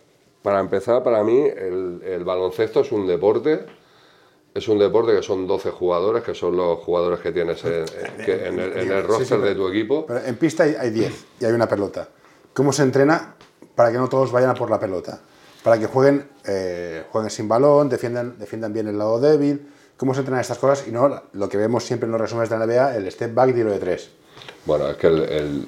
para 0.46 0.60
empezar, 0.60 1.02
para 1.02 1.24
mí 1.24 1.40
el, 1.40 2.04
el 2.06 2.24
baloncesto 2.24 2.82
es 2.82 2.92
un 2.92 3.08
deporte 3.08 3.66
es 4.56 4.70
un 4.70 4.80
deporte 4.80 5.14
que 5.14 5.22
son 5.22 5.46
12 5.46 5.70
jugadores, 5.72 6.24
que 6.24 6.34
son 6.34 6.56
los 6.56 6.80
jugadores 6.80 7.20
que 7.20 7.34
tienes 7.34 7.62
en, 7.66 7.84
el, 8.58 9.04
roster 9.04 9.42
de 9.42 9.54
tu 9.54 9.68
equipo. 9.68 10.06
Pero 10.08 10.26
en 10.26 10.38
pista 10.38 10.64
hay 10.64 10.92
10 10.92 11.26
y 11.42 11.46
hay 11.46 11.52
una 11.52 11.68
pelota. 11.68 12.08
¿Cómo 12.54 12.72
se 12.72 12.84
entrena 12.84 13.36
para 13.76 13.92
que 13.92 13.98
no 13.98 14.08
todos 14.08 14.32
vayan 14.32 14.52
a 14.52 14.54
por 14.54 14.70
la 14.70 14.80
pelota? 14.80 15.20
Para 15.62 15.78
que 15.78 15.88
jueguen, 15.88 16.30
eh, 16.46 17.04
jueguen 17.12 17.30
sin 17.30 17.50
balón, 17.50 17.90
defiendan, 17.90 18.40
defiendan 18.40 18.72
bien 18.72 18.88
el 18.88 18.98
lado 18.98 19.20
débil. 19.20 19.68
¿Cómo 19.98 20.14
se 20.14 20.22
entrenan 20.22 20.40
estas 20.40 20.58
cosas? 20.58 20.88
Y 20.88 20.92
no 20.92 21.22
lo 21.34 21.50
que 21.50 21.58
vemos 21.58 21.84
siempre 21.84 22.06
en 22.06 22.14
los 22.14 22.22
resúmenes 22.22 22.50
de 22.50 22.58
la 22.58 22.66
NBA, 22.66 22.96
el 22.96 23.12
step 23.12 23.34
back 23.34 23.54
tiro 23.54 23.72
de 23.72 23.80
tres. 23.80 24.10
Bueno, 24.66 24.90
es 24.90 24.96
que 24.96 25.08
el, 25.08 25.68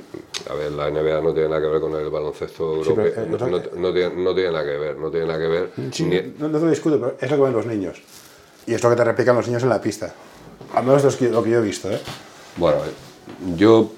a 0.50 0.54
ver, 0.54 0.72
la 0.72 0.90
NBA 0.90 1.22
no 1.22 1.34
tiene 1.34 1.50
nada 1.50 1.62
que 1.62 1.68
ver 1.68 1.82
con 1.82 1.94
el 1.94 2.10
baloncesto 2.10 2.76
europeo. 2.76 3.06
Eh, 3.06 3.28
no, 3.30 3.38
tiene, 3.38 4.16
no, 4.16 4.34
tiene, 4.34 4.52
nada 4.52 4.64
que 4.64 4.78
ver, 4.78 4.98
no 4.98 5.12
tiene 5.12 5.28
nada 5.28 5.40
que 5.40 5.48
ver. 5.48 5.72
no, 6.40 6.48
no 6.48 6.60
te 6.60 6.70
discuto, 6.70 7.00
pero 7.00 7.18
es 7.20 7.30
lo 7.30 7.36
que 7.36 7.44
ven 7.44 7.54
los 7.54 7.66
niños. 7.66 8.02
Y 8.68 8.74
es 8.74 8.84
lo 8.84 8.90
que 8.90 8.98
te 8.98 9.04
replican 9.06 9.36
los 9.36 9.48
niños 9.48 9.64
en 9.64 9.70
la 9.70 9.82
pista. 9.82 10.14
Al 10.76 10.84
menos 10.84 11.04
lo 11.22 11.44
que, 11.44 11.50
yo 11.50 11.60
he 11.60 11.62
visto. 11.62 11.90
¿eh? 11.90 12.00
Bueno, 12.58 12.80
yo 13.56 13.92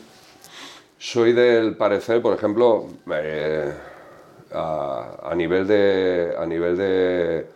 soy 1.00 1.34
del 1.34 1.76
parecer, 1.76 2.22
por 2.22 2.36
ejemplo, 2.36 2.86
eh, 3.12 3.74
a, 4.54 5.34
nivel, 5.36 5.66
de, 5.68 6.36
a 6.38 6.46
nivel 6.46 6.78
de, 6.78 7.48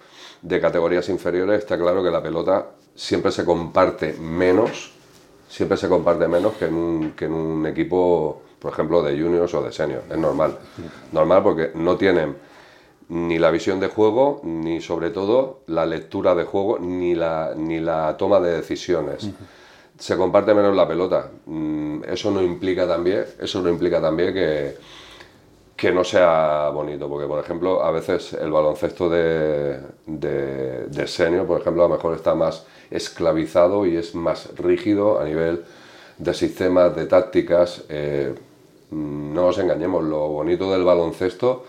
de, 0.41 0.61
categorías 0.61 1.07
inferiores 1.09 1.59
está 1.59 1.77
claro 1.77 2.03
que 2.03 2.09
la 2.09 2.21
pelota 2.21 2.65
siempre 2.95 3.31
se 3.31 3.45
comparte 3.45 4.13
menos, 4.13 4.91
siempre 5.47 5.77
se 5.77 5.87
comparte 5.87 6.27
menos 6.27 6.53
que 6.53 6.65
en 6.65 6.73
un, 6.73 7.11
que 7.11 7.25
en 7.25 7.33
un 7.33 7.67
equipo, 7.67 8.41
por 8.57 8.73
ejemplo, 8.73 9.03
de 9.03 9.21
juniors 9.21 9.53
o 9.53 9.61
de 9.61 9.71
seniors. 9.71 10.05
Es 10.09 10.17
normal. 10.17 10.57
Normal 11.11 11.43
porque 11.43 11.71
no 11.75 11.95
tienen 11.95 12.35
ni 13.09 13.37
la 13.39 13.51
visión 13.51 13.79
de 13.79 13.87
juego, 13.87 14.41
ni 14.43 14.81
sobre 14.81 15.09
todo 15.09 15.61
la 15.67 15.85
lectura 15.85 16.35
de 16.35 16.45
juego, 16.45 16.79
ni 16.79 17.15
la, 17.15 17.53
ni 17.55 17.79
la 17.79 18.15
toma 18.17 18.39
de 18.39 18.53
decisiones. 18.53 19.29
Se 19.97 20.17
comparte 20.17 20.53
menos 20.53 20.75
la 20.75 20.87
pelota. 20.87 21.29
Mm, 21.45 22.03
eso 22.07 22.31
no 22.31 22.41
implica 22.41 22.87
también, 22.87 23.25
eso 23.39 23.61
no 23.61 23.69
implica 23.69 24.01
también 24.01 24.33
que, 24.33 24.75
que 25.75 25.91
no 25.91 26.03
sea 26.03 26.69
bonito, 26.73 27.07
porque 27.09 27.27
por 27.27 27.43
ejemplo 27.43 27.83
a 27.83 27.91
veces 27.91 28.33
el 28.33 28.51
baloncesto 28.51 29.09
de, 29.09 29.79
de, 30.05 31.07
senior, 31.07 31.45
por 31.45 31.61
ejemplo, 31.61 31.85
a 31.85 31.87
lo 31.87 31.95
mejor 31.95 32.15
está 32.15 32.35
más 32.35 32.65
esclavizado 32.89 33.85
y 33.85 33.97
es 33.97 34.15
más 34.15 34.55
rígido 34.55 35.19
a 35.19 35.25
nivel 35.25 35.63
de 36.17 36.33
sistemas, 36.33 36.95
de 36.95 37.05
tácticas. 37.05 37.83
Eh, 37.89 38.33
mm, 38.91 39.33
no 39.33 39.47
nos 39.47 39.57
engañemos, 39.59 40.03
lo 40.03 40.27
bonito 40.29 40.71
del 40.71 40.83
baloncesto 40.83 41.65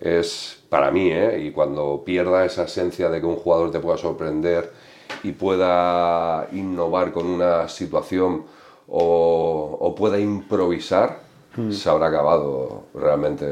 es 0.00 0.58
para 0.68 0.90
mí, 0.90 1.10
¿eh? 1.10 1.40
y 1.46 1.50
cuando 1.50 2.02
pierda 2.04 2.44
esa 2.44 2.64
esencia 2.64 3.08
de 3.08 3.20
que 3.20 3.26
un 3.26 3.36
jugador 3.36 3.70
te 3.70 3.80
pueda 3.80 3.96
sorprender 3.96 4.72
y 5.22 5.32
pueda 5.32 6.48
innovar 6.52 7.12
con 7.12 7.26
una 7.26 7.68
situación 7.68 8.44
o, 8.86 9.94
pueda 9.96 10.18
improvisar, 10.18 11.20
hmm. 11.56 11.70
se 11.72 11.90
habrá 11.90 12.06
acabado 12.06 12.84
realmente, 12.94 13.46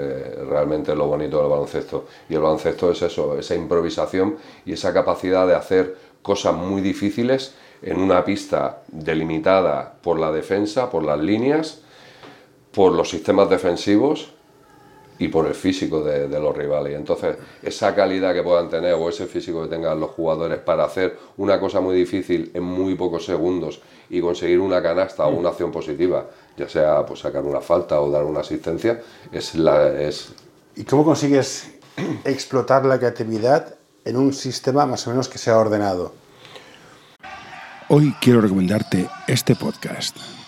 realmente 0.48 0.94
lo 0.94 1.06
bonito 1.06 1.40
del 1.40 1.48
baloncesto. 1.48 2.06
Y 2.28 2.34
el 2.34 2.40
baloncesto 2.40 2.90
es 2.90 3.02
eso, 3.02 3.38
esa 3.38 3.54
improvisación 3.54 4.36
y 4.64 4.72
esa 4.72 4.92
capacidad 4.92 5.46
de 5.46 5.54
hacer 5.54 5.96
cosas 6.22 6.54
muy 6.54 6.80
difíciles 6.82 7.54
en 7.82 7.98
una 7.98 8.24
pista 8.24 8.82
delimitada 8.88 9.94
por 10.02 10.18
la 10.18 10.32
defensa, 10.32 10.90
por 10.90 11.02
las 11.02 11.20
líneas, 11.20 11.82
por 12.72 12.92
los 12.92 13.10
sistemas 13.10 13.50
defensivos 13.50 14.35
y 15.18 15.28
por 15.28 15.46
el 15.46 15.54
físico 15.54 16.02
de, 16.02 16.28
los 16.28 16.56
rivales. 16.56 16.94
Entonces, 16.94 17.36
esa 17.62 17.94
calidad 17.94 18.34
que 18.34 18.42
puedan 18.42 18.68
tener 18.68 18.94
o 18.94 19.08
ese 19.08 19.26
físico 19.26 19.62
que 19.62 19.68
tengan 19.68 19.98
los 19.98 20.10
jugadores 20.10 20.58
para 20.58 20.84
hacer 20.84 21.18
una 21.36 21.58
cosa 21.58 21.80
muy 21.80 21.96
difícil 21.96 22.50
en 22.54 22.62
muy 22.62 22.94
pocos 22.94 23.24
segundos 23.24 23.80
y 24.10 24.20
conseguir 24.20 24.60
una 24.60 24.82
canasta 24.82 25.26
o 25.26 25.34
una 25.34 25.50
acción 25.50 25.72
positiva, 25.72 26.26
ya 26.56 26.68
sea 26.68 27.04
pues, 27.06 27.20
sacar 27.20 27.42
una 27.44 27.60
falta 27.60 28.00
o 28.00 28.10
dar 28.10 28.24
una 28.24 28.40
asistencia, 28.40 29.00
es 29.32 29.54
la. 29.54 29.88
Es... 29.88 30.32
¿Y 30.76 30.84
cómo 30.84 31.04
consigues 31.04 31.70
explotar 32.24 32.84
la 32.84 32.98
creatividad 32.98 33.74
en 34.04 34.16
un 34.16 34.32
sistema 34.32 34.86
más 34.86 35.06
o 35.06 35.10
menos 35.10 35.28
que 35.28 35.38
sea 35.38 35.58
ordenado? 35.58 36.12
Hoy 37.88 38.14
quiero 38.20 38.40
recomendarte 38.40 39.08
este 39.28 39.54
podcast. 39.54 40.16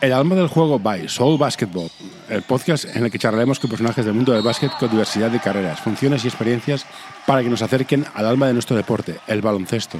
El 0.00 0.14
alma 0.14 0.34
del 0.34 0.48
juego 0.48 0.78
by 0.78 1.10
Soul 1.10 1.36
Basketball, 1.36 1.90
el 2.30 2.40
podcast 2.40 2.86
en 2.96 3.04
el 3.04 3.10
que 3.10 3.18
charlaremos 3.18 3.60
con 3.60 3.68
personajes 3.68 4.02
del 4.02 4.14
mundo 4.14 4.32
del 4.32 4.40
básquet 4.40 4.70
con 4.80 4.88
diversidad 4.88 5.30
de 5.30 5.40
carreras, 5.40 5.78
funciones 5.78 6.24
y 6.24 6.28
experiencias 6.28 6.86
para 7.26 7.42
que 7.42 7.50
nos 7.50 7.60
acerquen 7.60 8.06
al 8.14 8.24
alma 8.24 8.46
de 8.46 8.54
nuestro 8.54 8.74
deporte, 8.74 9.16
el 9.26 9.42
baloncesto. 9.42 9.98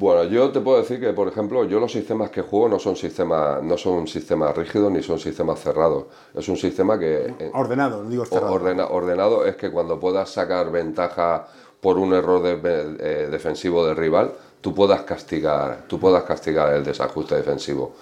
Bueno, 0.00 0.24
yo 0.24 0.50
te 0.50 0.60
puedo 0.60 0.78
decir 0.78 0.98
que, 0.98 1.12
por 1.12 1.28
ejemplo, 1.28 1.62
yo 1.64 1.78
los 1.78 1.92
sistemas 1.92 2.30
que 2.30 2.42
juego 2.42 2.68
no 2.68 2.80
son 2.80 2.96
sistemas, 2.96 3.62
no 3.62 3.78
son 3.78 4.08
sistemas 4.08 4.56
rígidos 4.56 4.90
ni 4.90 5.00
son 5.00 5.20
sistemas 5.20 5.60
cerrados. 5.60 6.06
Es 6.34 6.48
un 6.48 6.56
sistema 6.56 6.98
que... 6.98 7.32
Eh, 7.38 7.50
ordenado, 7.54 8.02
no 8.02 8.10
digo 8.10 8.24
cerrado. 8.24 8.52
ordenado 8.90 9.46
es 9.46 9.54
que 9.54 9.70
cuando 9.70 10.00
puedas 10.00 10.28
sacar 10.28 10.72
ventaja 10.72 11.46
por 11.80 11.98
un 11.98 12.14
error 12.14 12.42
eh, 12.44 13.28
defensivo 13.30 13.86
del 13.86 13.96
rival, 13.96 14.32
tú 14.62 14.74
puedas 14.74 15.02
castigar, 15.02 15.84
tú 15.88 15.98
puedas 15.98 16.22
castigar 16.22 16.72
el 16.72 16.84
desajuste 16.84 17.34
defensivo. 17.34 17.92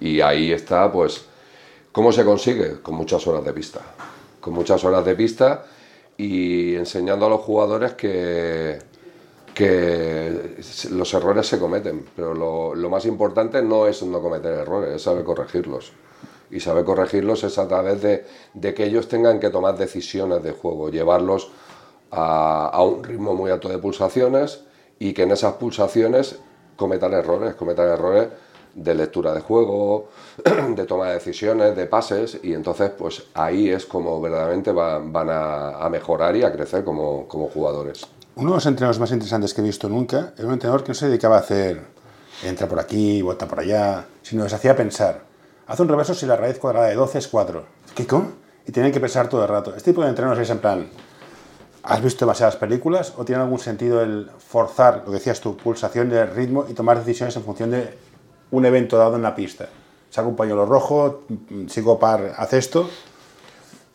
Y 0.00 0.20
ahí 0.20 0.52
está, 0.52 0.92
pues, 0.92 1.24
¿cómo 1.92 2.12
se 2.12 2.24
consigue? 2.24 2.82
Con 2.82 2.96
muchas 2.96 3.26
horas 3.26 3.44
de 3.44 3.52
pista. 3.52 3.80
Con 4.40 4.52
muchas 4.52 4.84
horas 4.84 5.04
de 5.04 5.14
pista 5.14 5.64
y 6.16 6.74
enseñando 6.74 7.26
a 7.26 7.28
los 7.28 7.40
jugadores 7.40 7.92
que, 7.92 8.80
que 9.54 10.56
los 10.90 11.14
errores 11.14 11.46
se 11.46 11.58
cometen, 11.58 12.04
pero 12.14 12.34
lo, 12.34 12.90
más 12.90 13.04
importante 13.06 13.62
no 13.62 13.86
es 13.86 14.02
no 14.02 14.20
cometer 14.20 14.52
errores, 14.52 14.96
es 14.96 15.02
saber 15.02 15.24
corregirlos. 15.24 15.92
Y 16.50 16.60
saber 16.60 16.84
corregirlos 16.84 17.44
es 17.44 17.58
a 17.58 17.68
través 17.68 18.02
de, 18.02 18.26
de 18.54 18.74
que 18.74 18.84
ellos 18.84 19.06
tengan 19.06 19.38
que 19.38 19.50
tomar 19.50 19.76
decisiones 19.76 20.42
de 20.42 20.52
juego, 20.52 20.90
llevarlos 20.90 21.50
a, 22.10 22.68
a 22.68 22.82
un 22.82 23.04
ritmo 23.04 23.34
muy 23.34 23.50
alto 23.50 23.68
de 23.68 23.78
pulsaciones 23.78 24.64
y 24.98 25.12
que 25.12 25.22
en 25.22 25.32
esas 25.32 25.54
pulsaciones 25.54 26.38
cometan 26.76 27.12
errores, 27.12 27.54
cometan 27.54 27.88
errores 27.88 28.28
de 28.74 28.94
lectura 28.94 29.34
de 29.34 29.40
juego, 29.40 30.08
de 30.76 30.84
toma 30.84 31.08
de 31.08 31.14
decisiones, 31.14 31.76
de 31.76 31.86
pases, 31.86 32.38
y 32.42 32.52
entonces 32.54 32.90
pues 32.90 33.24
ahí 33.34 33.70
es 33.70 33.86
como 33.86 34.20
verdaderamente 34.20 34.72
van, 34.72 35.28
a, 35.30 35.88
mejorar 35.90 36.36
y 36.36 36.44
a 36.44 36.52
crecer 36.52 36.84
como, 36.84 37.26
como, 37.26 37.48
jugadores. 37.48 38.06
Uno 38.36 38.50
de 38.50 38.56
los 38.56 38.66
entrenadores 38.66 39.00
más 39.00 39.10
interesantes 39.10 39.52
que 39.52 39.60
he 39.60 39.64
visto 39.64 39.88
nunca 39.88 40.32
era 40.36 40.46
un 40.46 40.52
entrenador 40.52 40.84
que 40.84 40.90
no 40.90 40.94
se 40.94 41.08
dedicaba 41.08 41.36
a 41.36 41.40
hacer 41.40 41.98
entra 42.44 42.68
por 42.68 42.78
aquí, 42.78 43.22
vuelta 43.22 43.46
por 43.46 43.60
allá, 43.60 44.06
sino 44.22 44.46
que 44.46 44.54
hacía 44.54 44.76
pensar. 44.76 45.22
Hace 45.66 45.82
un 45.82 45.88
reverso 45.88 46.14
si 46.14 46.26
la 46.26 46.36
raíz 46.36 46.58
cuadrada 46.58 46.88
de 46.88 46.94
12 46.94 47.18
es 47.18 47.28
4. 47.28 47.64
¿Qué 47.94 48.06
cómo? 48.06 48.32
Y 48.66 48.72
tienen 48.72 48.92
que 48.92 49.00
pensar 49.00 49.28
todo 49.28 49.42
el 49.42 49.48
rato. 49.48 49.74
Este 49.74 49.90
tipo 49.90 50.02
de 50.02 50.08
entrenadores 50.08 50.48
es 50.48 50.50
en 50.50 50.58
plan, 50.58 50.88
¿Has 51.88 52.02
visto 52.02 52.26
demasiadas 52.26 52.56
películas 52.56 53.14
o 53.16 53.24
tiene 53.24 53.40
algún 53.40 53.58
sentido 53.58 54.02
el 54.02 54.28
forzar, 54.36 54.98
lo 54.98 55.04
que 55.06 55.12
decías 55.12 55.40
tú, 55.40 55.56
pulsación 55.56 56.10
de 56.10 56.26
ritmo 56.26 56.66
y 56.68 56.74
tomar 56.74 56.98
decisiones 56.98 57.34
en 57.36 57.42
función 57.42 57.70
de 57.70 57.88
un 58.50 58.66
evento 58.66 58.98
dado 58.98 59.16
en 59.16 59.22
la 59.22 59.34
pista? 59.34 59.70
Saco 60.10 60.28
un 60.28 60.36
pañuelo 60.36 60.66
rojo, 60.66 61.22
sigo 61.66 61.98
par, 61.98 62.34
haz 62.36 62.52
esto. 62.52 62.90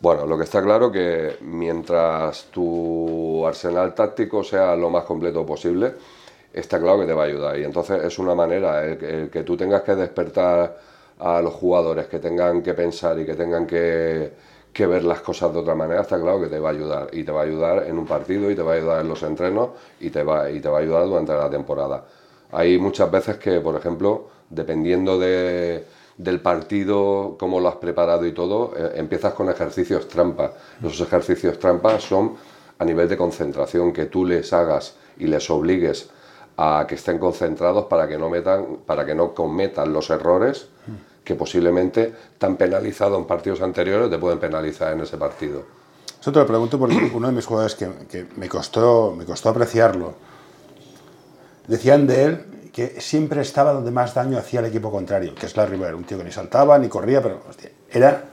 Bueno, 0.00 0.26
lo 0.26 0.36
que 0.36 0.42
está 0.42 0.60
claro 0.60 0.90
que 0.90 1.36
mientras 1.42 2.46
tu 2.46 3.46
arsenal 3.46 3.94
táctico 3.94 4.42
sea 4.42 4.74
lo 4.74 4.90
más 4.90 5.04
completo 5.04 5.46
posible, 5.46 5.94
está 6.52 6.80
claro 6.80 6.98
que 6.98 7.06
te 7.06 7.12
va 7.12 7.22
a 7.22 7.26
ayudar. 7.26 7.56
Y 7.60 7.62
entonces 7.62 8.02
es 8.02 8.18
una 8.18 8.34
manera, 8.34 8.84
el 8.84 9.30
que 9.30 9.44
tú 9.44 9.56
tengas 9.56 9.82
que 9.82 9.94
despertar 9.94 10.76
a 11.20 11.40
los 11.40 11.54
jugadores, 11.54 12.08
que 12.08 12.18
tengan 12.18 12.60
que 12.60 12.74
pensar 12.74 13.20
y 13.20 13.24
que 13.24 13.34
tengan 13.34 13.68
que 13.68 14.32
que 14.74 14.86
ver 14.86 15.04
las 15.04 15.20
cosas 15.20 15.52
de 15.52 15.60
otra 15.60 15.74
manera, 15.74 16.02
está 16.02 16.20
claro 16.20 16.40
que 16.42 16.48
te 16.48 16.58
va 16.58 16.68
a 16.68 16.72
ayudar. 16.72 17.08
Y 17.12 17.22
te 17.22 17.32
va 17.32 17.40
a 17.40 17.44
ayudar 17.44 17.84
en 17.86 17.96
un 17.96 18.06
partido, 18.06 18.50
y 18.50 18.56
te 18.56 18.62
va 18.62 18.72
a 18.72 18.74
ayudar 18.74 19.00
en 19.00 19.08
los 19.08 19.22
entrenos, 19.22 19.70
y 20.00 20.10
te 20.10 20.22
va, 20.22 20.50
y 20.50 20.60
te 20.60 20.68
va 20.68 20.78
a 20.78 20.80
ayudar 20.82 21.06
durante 21.06 21.32
la 21.32 21.48
temporada. 21.48 22.04
Hay 22.52 22.76
muchas 22.78 23.10
veces 23.10 23.36
que, 23.38 23.60
por 23.60 23.76
ejemplo, 23.76 24.28
dependiendo 24.50 25.18
de, 25.18 25.84
del 26.18 26.40
partido, 26.40 27.36
cómo 27.38 27.60
lo 27.60 27.68
has 27.68 27.76
preparado 27.76 28.26
y 28.26 28.32
todo, 28.32 28.72
eh, 28.76 28.92
empiezas 28.96 29.32
con 29.32 29.48
ejercicios 29.48 30.08
trampa. 30.08 30.52
Esos 30.80 31.00
ejercicios 31.00 31.58
trampa 31.58 31.98
son 32.00 32.34
a 32.78 32.84
nivel 32.84 33.08
de 33.08 33.16
concentración, 33.16 33.92
que 33.92 34.06
tú 34.06 34.24
les 34.24 34.52
hagas 34.52 34.96
y 35.16 35.26
les 35.28 35.48
obligues 35.50 36.10
a 36.56 36.84
que 36.88 36.96
estén 36.96 37.18
concentrados 37.18 37.86
para 37.86 38.08
que 38.08 38.18
no, 38.18 38.28
metan, 38.28 38.78
para 38.84 39.06
que 39.06 39.14
no 39.14 39.34
cometan 39.34 39.92
los 39.92 40.10
errores 40.10 40.68
que 41.24 41.34
posiblemente 41.34 42.12
tan 42.38 42.56
penalizado 42.56 43.16
en 43.16 43.24
partidos 43.24 43.62
anteriores 43.62 44.10
te 44.10 44.18
pueden 44.18 44.38
penalizar 44.38 44.92
en 44.92 45.00
ese 45.00 45.16
partido. 45.16 45.64
Eso 46.20 46.30
te 46.30 46.38
lo 46.38 46.46
pregunto 46.46 46.78
porque 46.78 47.10
uno 47.14 47.28
de 47.28 47.32
mis 47.32 47.46
jugadores 47.46 47.74
que, 47.74 47.88
que 48.08 48.26
me, 48.36 48.48
costó, 48.48 49.14
me 49.16 49.24
costó 49.24 49.48
apreciarlo, 49.48 50.14
decían 51.66 52.06
de 52.06 52.24
él 52.24 52.44
que 52.72 53.00
siempre 53.00 53.40
estaba 53.40 53.72
donde 53.72 53.92
más 53.92 54.14
daño 54.14 54.36
hacía 54.36 54.58
el 54.60 54.66
equipo 54.66 54.90
contrario, 54.90 55.34
que 55.34 55.46
es 55.46 55.56
la 55.56 55.64
River, 55.64 55.94
un 55.94 56.04
tío 56.04 56.18
que 56.18 56.24
ni 56.24 56.32
saltaba 56.32 56.76
ni 56.76 56.88
corría, 56.88 57.22
pero 57.22 57.40
hostia, 57.48 57.70
era... 57.90 58.24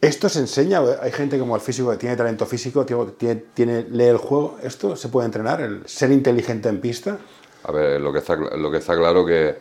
¿Esto 0.00 0.28
se 0.28 0.38
enseña? 0.38 0.82
Hay 1.00 1.10
gente 1.10 1.36
como 1.36 1.56
el 1.56 1.60
físico 1.60 1.90
que 1.90 1.96
tiene 1.96 2.14
talento 2.14 2.46
físico, 2.46 2.86
tiene, 2.86 3.42
tiene, 3.54 3.86
lee 3.90 4.04
el 4.04 4.18
juego. 4.18 4.58
¿Esto 4.62 4.94
se 4.94 5.08
puede 5.08 5.26
entrenar? 5.26 5.60
¿El 5.62 5.88
ser 5.88 6.12
inteligente 6.12 6.68
en 6.68 6.80
pista? 6.80 7.18
A 7.64 7.72
ver, 7.72 8.00
lo 8.00 8.12
que 8.12 8.20
está, 8.20 8.36
lo 8.36 8.70
que 8.70 8.76
está 8.76 8.94
claro 8.94 9.26
que 9.26 9.56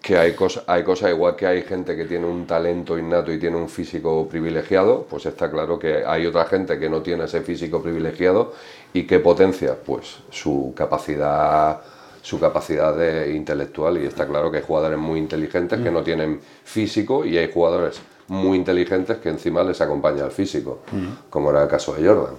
que 0.00 0.16
hay 0.16 0.32
cosas 0.32 0.64
hay 0.66 0.84
cosas 0.84 1.10
igual 1.10 1.36
que 1.36 1.46
hay 1.46 1.62
gente 1.62 1.96
que 1.96 2.04
tiene 2.04 2.26
un 2.26 2.46
talento 2.46 2.98
innato 2.98 3.32
y 3.32 3.38
tiene 3.38 3.56
un 3.56 3.68
físico 3.68 4.28
privilegiado, 4.28 5.06
pues 5.08 5.26
está 5.26 5.50
claro 5.50 5.78
que 5.78 6.04
hay 6.06 6.26
otra 6.26 6.44
gente 6.46 6.78
que 6.78 6.88
no 6.88 7.02
tiene 7.02 7.24
ese 7.24 7.40
físico 7.42 7.82
privilegiado 7.82 8.54
y 8.92 9.06
que 9.06 9.18
potencia 9.18 9.74
pues 9.74 10.18
su 10.30 10.72
capacidad 10.76 11.80
su 12.22 12.38
capacidad 12.38 12.94
de 12.94 13.34
intelectual 13.34 13.98
y 13.98 14.06
está 14.06 14.26
claro 14.26 14.50
que 14.50 14.58
hay 14.58 14.64
jugadores 14.64 14.98
muy 14.98 15.18
inteligentes 15.18 15.80
que 15.80 15.90
mm. 15.90 15.94
no 15.94 16.02
tienen 16.02 16.40
físico 16.64 17.24
y 17.24 17.38
hay 17.38 17.50
jugadores 17.50 18.00
muy 18.28 18.58
inteligentes 18.58 19.16
que 19.18 19.30
encima 19.30 19.62
les 19.62 19.80
acompaña 19.80 20.24
el 20.24 20.30
físico, 20.30 20.80
mm. 20.92 21.30
como 21.30 21.50
era 21.50 21.62
el 21.62 21.68
caso 21.68 21.94
de 21.94 22.06
Jordan. 22.06 22.34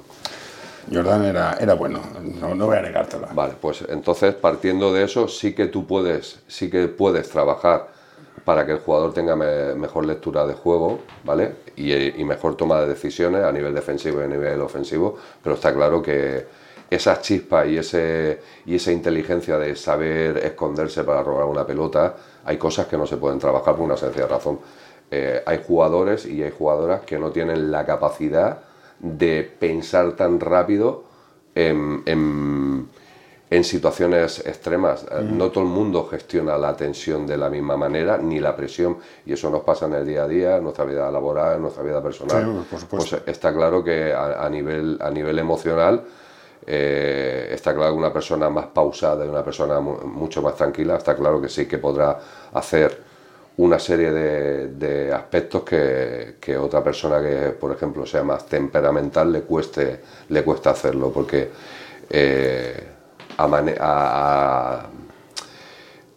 Jordan 0.92 1.26
era, 1.26 1.58
era 1.60 1.74
bueno, 1.74 2.00
no, 2.40 2.56
no 2.56 2.66
voy 2.68 2.78
a 2.78 2.82
negártelo. 2.82 3.28
Vale, 3.34 3.54
pues 3.60 3.84
entonces 3.90 4.34
partiendo 4.36 4.94
de 4.94 5.04
eso 5.04 5.28
sí 5.28 5.54
que 5.54 5.68
tú 5.68 5.86
puedes, 5.86 6.40
sí 6.48 6.70
que 6.70 6.88
puedes 6.88 7.30
trabajar 7.30 7.88
para 8.44 8.66
que 8.66 8.72
el 8.72 8.80
jugador 8.80 9.14
tenga 9.14 9.36
mejor 9.36 10.06
lectura 10.06 10.48
de 10.48 10.54
juego, 10.54 11.02
¿vale? 11.24 11.56
Y, 11.76 11.94
y, 11.94 12.24
mejor 12.24 12.56
toma 12.56 12.82
de 12.82 12.88
decisiones 12.88 13.44
a 13.44 13.52
nivel 13.52 13.74
defensivo 13.74 14.22
y 14.22 14.24
a 14.24 14.28
nivel 14.28 14.62
ofensivo, 14.62 15.18
pero 15.44 15.56
está 15.56 15.74
claro 15.74 16.02
que 16.02 16.48
esa 16.90 17.22
chispa 17.22 17.66
y, 17.66 17.78
ese, 17.78 18.42
y 18.66 18.76
esa 18.76 18.92
inteligencia 18.92 19.58
de 19.58 19.76
saber 19.76 20.38
esconderse 20.38 21.04
para 21.04 21.22
robar 21.22 21.46
una 21.46 21.66
pelota, 21.66 22.16
hay 22.46 22.58
cosas 22.58 22.88
que 22.88 22.98
no 22.98 23.06
se 23.06 23.18
pueden 23.18 23.38
trabajar 23.38 23.76
por 23.76 23.86
una 23.86 23.98
sencilla 23.98 24.28
razón. 24.28 24.60
Eh, 25.12 25.44
hay 25.46 25.62
jugadores 25.66 26.26
y 26.26 26.42
hay 26.42 26.52
jugadoras 26.52 27.02
que 27.02 27.20
no 27.20 27.32
tienen 27.32 27.72
la 27.72 27.86
capacidad 27.86 28.60
de 29.00 29.44
pensar 29.60 30.14
tan 30.14 30.40
rápido 30.40 31.04
en, 31.56 32.04
en, 32.06 33.64
situaciones 33.64 34.46
extremas. 34.46 35.04
Eh, 35.04 35.22
no 35.24 35.50
todo 35.50 35.64
el 35.64 35.70
mundo 35.70 36.08
gestiona 36.10 36.58
la 36.58 36.76
tensión 36.76 37.26
de 37.26 37.38
la 37.38 37.50
misma 37.50 37.76
manera, 37.76 38.18
ni 38.18 38.40
la 38.40 38.56
presión, 38.56 38.98
y 39.26 39.34
eso 39.34 39.50
nos 39.50 39.64
pasa 39.64 39.88
en 39.88 39.94
el 39.94 40.06
día 40.06 40.24
a 40.24 40.28
día, 40.28 40.58
en 40.58 40.64
nuestra 40.64 40.86
vida 40.86 41.10
laboral, 41.12 41.56
en 41.56 41.62
nuestra 41.64 41.84
vida 41.84 42.02
personal. 42.02 42.66
pues 42.90 43.16
está 43.26 43.54
claro 43.54 43.84
que 43.84 44.14
a, 44.14 44.48
nivel, 44.50 44.98
a 45.02 45.10
nivel 45.10 45.40
emocional, 45.40 46.04
eh, 46.66 47.50
está 47.52 47.74
claro 47.74 47.94
que 47.94 47.98
una 47.98 48.14
persona 48.14 48.50
más 48.50 48.68
pausada 48.68 49.26
y 49.26 49.30
una 49.30 49.44
persona 49.44 49.80
mucho 49.80 50.42
más 50.42 50.56
tranquila, 50.56 50.98
está 50.98 51.16
claro 51.16 51.42
que 51.42 51.50
sí 51.50 51.66
que 51.68 51.80
podrá 51.80 52.20
hacer 52.54 53.09
una 53.60 53.78
serie 53.78 54.12
de, 54.12 55.14
aspectos 55.14 55.64
que, 55.64 56.58
otra 56.58 56.82
persona 56.82 57.22
que, 57.22 57.50
por 57.50 57.76
ejemplo, 57.76 58.06
sea 58.06 58.24
más 58.24 58.46
temperamental 58.46 59.34
le 59.34 59.42
cueste, 59.42 60.00
le 60.30 60.44
cuesta 60.46 60.70
hacerlo, 60.70 61.12
porque 61.12 61.50
eh, 62.10 62.88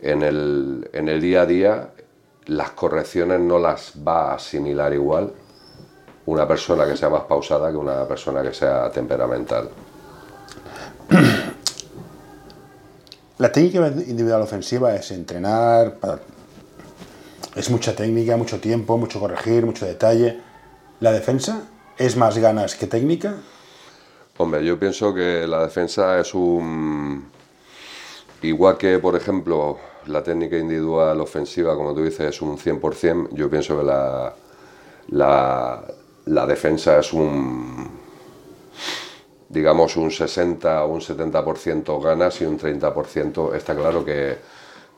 en, 0.00 0.22
el, 0.22 0.88
en 0.92 1.08
el 1.08 1.20
día 1.20 1.42
a 1.42 1.46
día 1.46 1.88
las 2.46 2.70
correcciones 2.70 3.40
no 3.40 3.58
las 3.58 3.92
va 4.06 4.30
a 4.30 4.34
asimilar 4.36 4.92
igual 4.94 5.32
una 6.26 6.46
persona 6.46 6.86
que 6.86 6.96
sea 6.96 7.08
más 7.08 7.24
pausada 7.24 7.72
que 7.72 7.76
una 7.76 8.06
persona 8.06 8.42
que 8.42 8.54
sea 8.54 8.88
temperamental. 8.92 9.68
La 13.38 13.50
técnica 13.50 13.88
individual 13.88 14.42
ofensiva 14.42 14.94
es 14.94 15.10
entrenar, 15.10 15.96
es 17.54 17.70
mucha 17.70 17.94
técnica, 17.94 18.36
mucho 18.36 18.60
tiempo, 18.60 18.96
mucho 18.96 19.20
corregir, 19.20 19.66
mucho 19.66 19.86
detalle. 19.86 20.40
¿La 21.00 21.12
defensa 21.12 21.68
es 21.98 22.16
más 22.16 22.38
ganas 22.38 22.74
que 22.74 22.86
técnica? 22.86 23.36
Hombre, 24.38 24.64
yo 24.64 24.78
pienso 24.78 25.12
que 25.12 25.46
la 25.46 25.62
defensa 25.62 26.18
es 26.18 26.34
un... 26.34 27.30
Igual 28.42 28.78
que, 28.78 28.98
por 28.98 29.14
ejemplo, 29.14 29.78
la 30.06 30.22
técnica 30.22 30.56
individual 30.56 31.20
ofensiva, 31.20 31.76
como 31.76 31.94
tú 31.94 32.02
dices, 32.02 32.28
es 32.28 32.42
un 32.42 32.58
100%, 32.58 33.28
yo 33.32 33.48
pienso 33.48 33.78
que 33.78 33.84
la, 33.84 34.34
la, 35.08 35.84
la 36.24 36.46
defensa 36.46 36.98
es 36.98 37.12
un, 37.12 37.88
digamos, 39.48 39.96
un 39.96 40.10
60 40.10 40.84
o 40.84 40.88
un 40.94 41.00
70% 41.00 42.02
ganas 42.02 42.40
y 42.40 42.46
un 42.46 42.58
30% 42.58 43.54
está 43.54 43.76
claro 43.76 44.04
que 44.04 44.38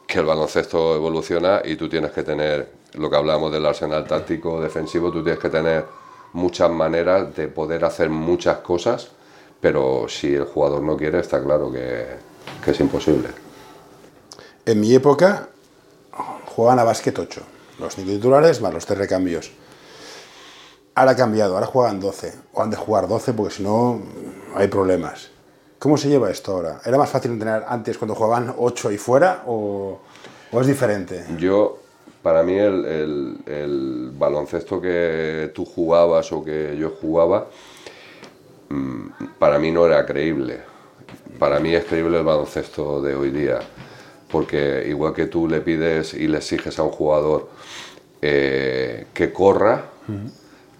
que 0.06 0.18
el 0.18 0.26
baloncesto 0.26 0.96
evoluciona 0.96 1.62
y 1.64 1.76
tú 1.76 1.88
tienes 1.88 2.12
que 2.12 2.22
tener, 2.22 2.68
lo 2.94 3.10
que 3.10 3.16
hablamos 3.16 3.50
del 3.52 3.66
arsenal 3.66 4.06
táctico 4.06 4.60
defensivo, 4.60 5.10
tú 5.10 5.22
tienes 5.22 5.40
que 5.40 5.50
tener 5.50 5.84
muchas 6.32 6.70
maneras 6.70 7.34
de 7.34 7.48
poder 7.48 7.84
hacer 7.84 8.10
muchas 8.10 8.58
cosas, 8.58 9.08
pero 9.60 10.06
si 10.08 10.34
el 10.34 10.44
jugador 10.44 10.82
no 10.82 10.96
quiere, 10.96 11.20
está 11.20 11.42
claro 11.42 11.72
que, 11.72 12.16
es 12.66 12.80
imposible. 12.80 13.28
En 14.66 14.80
mi 14.80 14.94
época 14.94 15.48
jugaban 16.54 16.78
a 16.78 16.84
básquet 16.84 17.18
8, 17.18 17.40
los 17.78 17.96
titulares 17.96 18.60
más 18.60 18.74
los 18.74 18.84
tres 18.84 18.98
recambios. 18.98 19.52
Ahora 20.94 21.12
ha 21.12 21.16
cambiado, 21.16 21.54
ahora 21.54 21.66
juegan 21.66 21.98
12, 21.98 22.34
o 22.52 22.62
han 22.62 22.70
de 22.70 22.76
jugar 22.76 23.08
12 23.08 23.32
porque 23.32 23.54
si 23.54 23.62
no 23.62 24.00
hay 24.54 24.68
problemas. 24.68 25.33
¿Cómo 25.84 25.98
se 25.98 26.08
lleva 26.08 26.30
esto 26.30 26.52
ahora? 26.52 26.80
¿Era 26.82 26.96
más 26.96 27.10
fácil 27.10 27.32
entrenar 27.32 27.66
antes 27.68 27.98
cuando 27.98 28.14
jugaban 28.14 28.54
8 28.56 28.90
y 28.90 28.96
fuera 28.96 29.42
o, 29.46 30.00
es 30.50 30.66
diferente? 30.66 31.26
Yo, 31.38 31.76
para 32.22 32.42
mí, 32.42 32.54
el, 32.56 34.10
baloncesto 34.16 34.80
que 34.80 35.52
tú 35.54 35.66
jugabas 35.66 36.32
o 36.32 36.42
que 36.42 36.74
yo 36.78 36.88
jugaba, 36.98 37.48
mm, 38.70 39.08
para 39.38 39.58
mí 39.58 39.70
no 39.70 39.84
era 39.84 40.06
creíble. 40.06 40.60
Para 41.38 41.60
mí 41.60 41.74
es 41.74 41.84
creíble 41.84 42.16
el 42.16 42.24
baloncesto 42.24 43.02
de 43.02 43.14
hoy 43.14 43.28
día. 43.28 43.58
Porque 44.30 44.86
igual 44.88 45.12
que 45.12 45.26
tú 45.26 45.46
le 45.46 45.60
pides 45.60 46.14
y 46.14 46.28
le 46.28 46.38
exiges 46.38 46.78
a 46.78 46.82
un 46.82 46.92
jugador 46.92 47.50
eh, 48.22 49.08
que 49.12 49.34
corra, 49.34 49.84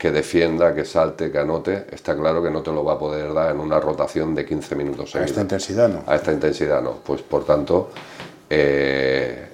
que 0.05 0.12
defienda, 0.12 0.75
que 0.75 0.85
salte, 0.85 1.33
que 1.33 1.38
anote, 1.38 1.87
está 1.90 2.14
claro 2.14 2.43
que 2.43 2.51
no 2.51 2.61
te 2.61 2.71
lo 2.71 2.85
va 2.85 2.93
a 2.93 2.99
poder 2.99 3.33
dar 3.33 3.55
en 3.55 3.59
una 3.59 3.81
rotación 3.81 4.35
de 4.35 4.45
15 4.45 4.75
minutos. 4.77 5.17
A 5.17 5.25
esta 5.25 5.40
intensidad 5.40 5.88
no. 5.88 6.03
A 6.07 6.14
esta 6.17 6.31
intensidad 6.31 6.83
no. 6.83 6.99
Pues 7.03 7.23
por 7.23 7.47
tanto, 7.47 7.88
eh, 8.51 9.49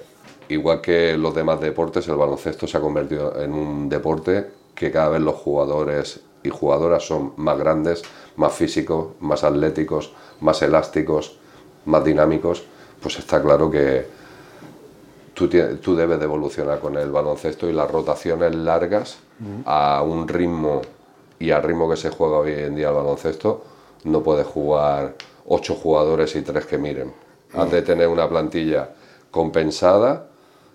igual 0.49 0.81
que 0.81 1.15
los 1.15 1.33
demás 1.33 1.61
deportes, 1.61 2.05
el 2.09 2.17
baloncesto 2.17 2.67
se 2.67 2.77
ha 2.77 2.81
convertido 2.81 3.41
en 3.41 3.53
un 3.53 3.87
deporte 3.87 4.45
que 4.75 4.91
cada 4.91 5.07
vez 5.07 5.21
los 5.21 5.35
jugadores 5.35 6.19
y 6.43 6.49
jugadoras 6.49 7.07
son 7.07 7.31
más 7.37 7.57
grandes, 7.57 8.01
más 8.35 8.51
físicos, 8.51 9.13
más 9.21 9.45
atléticos, 9.45 10.11
más 10.41 10.61
elásticos, 10.61 11.37
más 11.85 12.03
dinámicos, 12.03 12.65
pues 13.01 13.17
está 13.19 13.41
claro 13.41 13.71
que 13.71 14.05
tú, 15.33 15.49
tú 15.81 15.95
debes 15.95 16.19
de 16.19 16.25
evolucionar 16.25 16.79
con 16.79 16.97
el 16.97 17.11
baloncesto 17.11 17.69
y 17.69 17.73
las 17.73 17.89
rotaciones 17.89 18.55
largas 18.55 19.19
a 19.65 20.03
un 20.03 20.27
ritmo 20.27 20.81
y 21.39 21.49
al 21.51 21.63
ritmo 21.63 21.89
que 21.89 21.97
se 21.97 22.11
juega 22.11 22.37
hoy 22.37 22.53
en 22.53 22.75
día 22.75 22.89
el 22.89 22.95
baloncesto, 22.95 23.63
no 24.03 24.21
puedes 24.21 24.45
jugar 24.45 25.15
ocho 25.47 25.73
jugadores 25.75 26.35
y 26.35 26.41
tres 26.43 26.65
que 26.65 26.77
miren. 26.77 27.11
Has 27.53 27.71
de 27.71 27.81
tener 27.81 28.07
una 28.07 28.29
plantilla 28.29 28.89
compensada, 29.31 30.27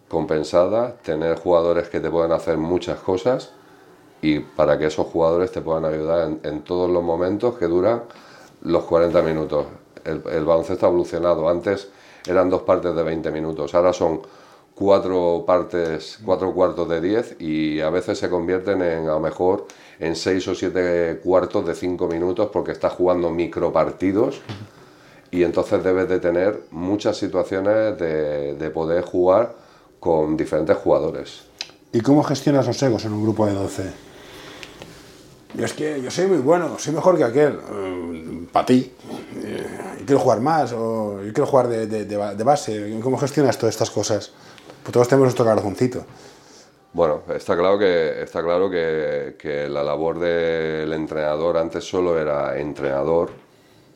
compensada, 0.09 0.97
tener 0.97 1.38
jugadores 1.38 1.88
que 1.88 2.01
te 2.01 2.11
puedan 2.11 2.33
hacer 2.33 2.59
muchas 2.59 2.99
cosas 2.99 3.53
y 4.21 4.40
para 4.40 4.77
que 4.79 4.87
esos 4.87 5.07
jugadores 5.07 5.53
te 5.53 5.61
puedan 5.61 5.85
ayudar 5.85 6.31
en, 6.42 6.62
todos 6.62 6.90
los 6.90 7.03
momentos 7.03 7.57
que 7.57 7.66
duran 7.66 8.03
los 8.62 8.85
40 8.85 9.23
minutos. 9.23 9.66
El, 10.05 10.23
el 10.31 10.45
baloncesto 10.45 10.87
ha 10.87 10.88
evolucionado. 10.88 11.49
Antes 11.49 11.88
eran 12.27 12.51
dos 12.51 12.62
partes 12.62 12.95
de 12.95 13.03
20 13.03 13.31
minutos, 13.31 13.75
ahora 13.75 13.92
son 13.92 14.21
cuatro 14.77 15.45
partes, 15.47 16.19
cuatro 16.23 16.53
cuartos 16.53 16.87
de 16.89 17.01
diez 17.01 17.35
y 17.41 17.81
a 17.81 17.89
veces 17.89 18.19
se 18.19 18.29
convierten 18.29 18.83
en 18.83 19.05
a 19.09 19.15
lo 19.15 19.21
mejor 19.21 19.67
en 19.99 20.15
seis 20.15 20.47
o 20.49 20.55
siete 20.55 21.19
cuartos 21.25 21.67
de 21.67 21.75
cinco 21.75 22.07
minutos 22.07 22.51
porque 22.53 22.73
estás 22.73 22.93
jugando 22.93 23.31
micro 23.31 23.73
partidos 23.73 24.43
y 25.31 25.45
entonces 25.45 25.83
debes 25.83 26.09
de 26.11 26.21
tener 26.21 26.65
muchas 26.71 27.17
situaciones 27.17 27.99
de, 27.99 28.55
de 28.55 28.71
poder 28.71 29.03
jugar 29.03 29.55
con 29.99 30.37
diferentes 30.37 30.77
jugadores. 30.77 31.45
¿Y 31.93 32.03
cómo 32.03 32.23
gestionas 32.23 32.67
los 32.67 32.81
egos 32.83 33.07
en 33.07 33.15
un 33.15 33.23
grupo 33.23 33.47
de 33.47 33.55
12? 33.55 33.83
Yo 35.55 35.65
es 35.65 35.73
que 35.73 36.03
yo 36.03 36.11
soy 36.11 36.27
muy 36.27 36.39
bueno, 36.39 36.79
soy 36.79 36.93
mejor 36.93 37.17
que 37.17 37.25
aquel. 37.25 37.59
Eh, 37.73 38.47
para 38.53 38.67
ti. 38.67 38.93
Eh, 39.43 39.67
quiero 40.05 40.21
jugar 40.21 40.41
más 40.41 40.73
o 40.75 41.23
yo 41.25 41.33
quiero 41.33 41.47
jugar 41.47 41.69
de, 41.69 41.87
de, 41.87 42.05
de 42.05 42.45
base. 42.45 43.01
¿Cómo 43.03 43.17
gestionas 43.17 43.57
todas 43.57 43.75
estas 43.75 43.91
cosas? 43.91 44.33
Pues 44.87 44.92
todos 44.92 45.09
tenemos 45.09 45.25
nuestro 45.25 45.44
corazoncito. 45.44 46.07
Bueno, 46.92 47.22
está 47.35 47.57
claro 47.57 47.77
que 47.77 48.22
está 48.22 48.40
claro 48.40 48.70
que, 48.70 49.66
la 49.68 49.83
labor 49.83 50.20
del 50.20 50.92
entrenador 50.92 51.57
antes 51.57 51.83
solo 51.83 52.16
era 52.16 52.57
entrenador 52.57 53.31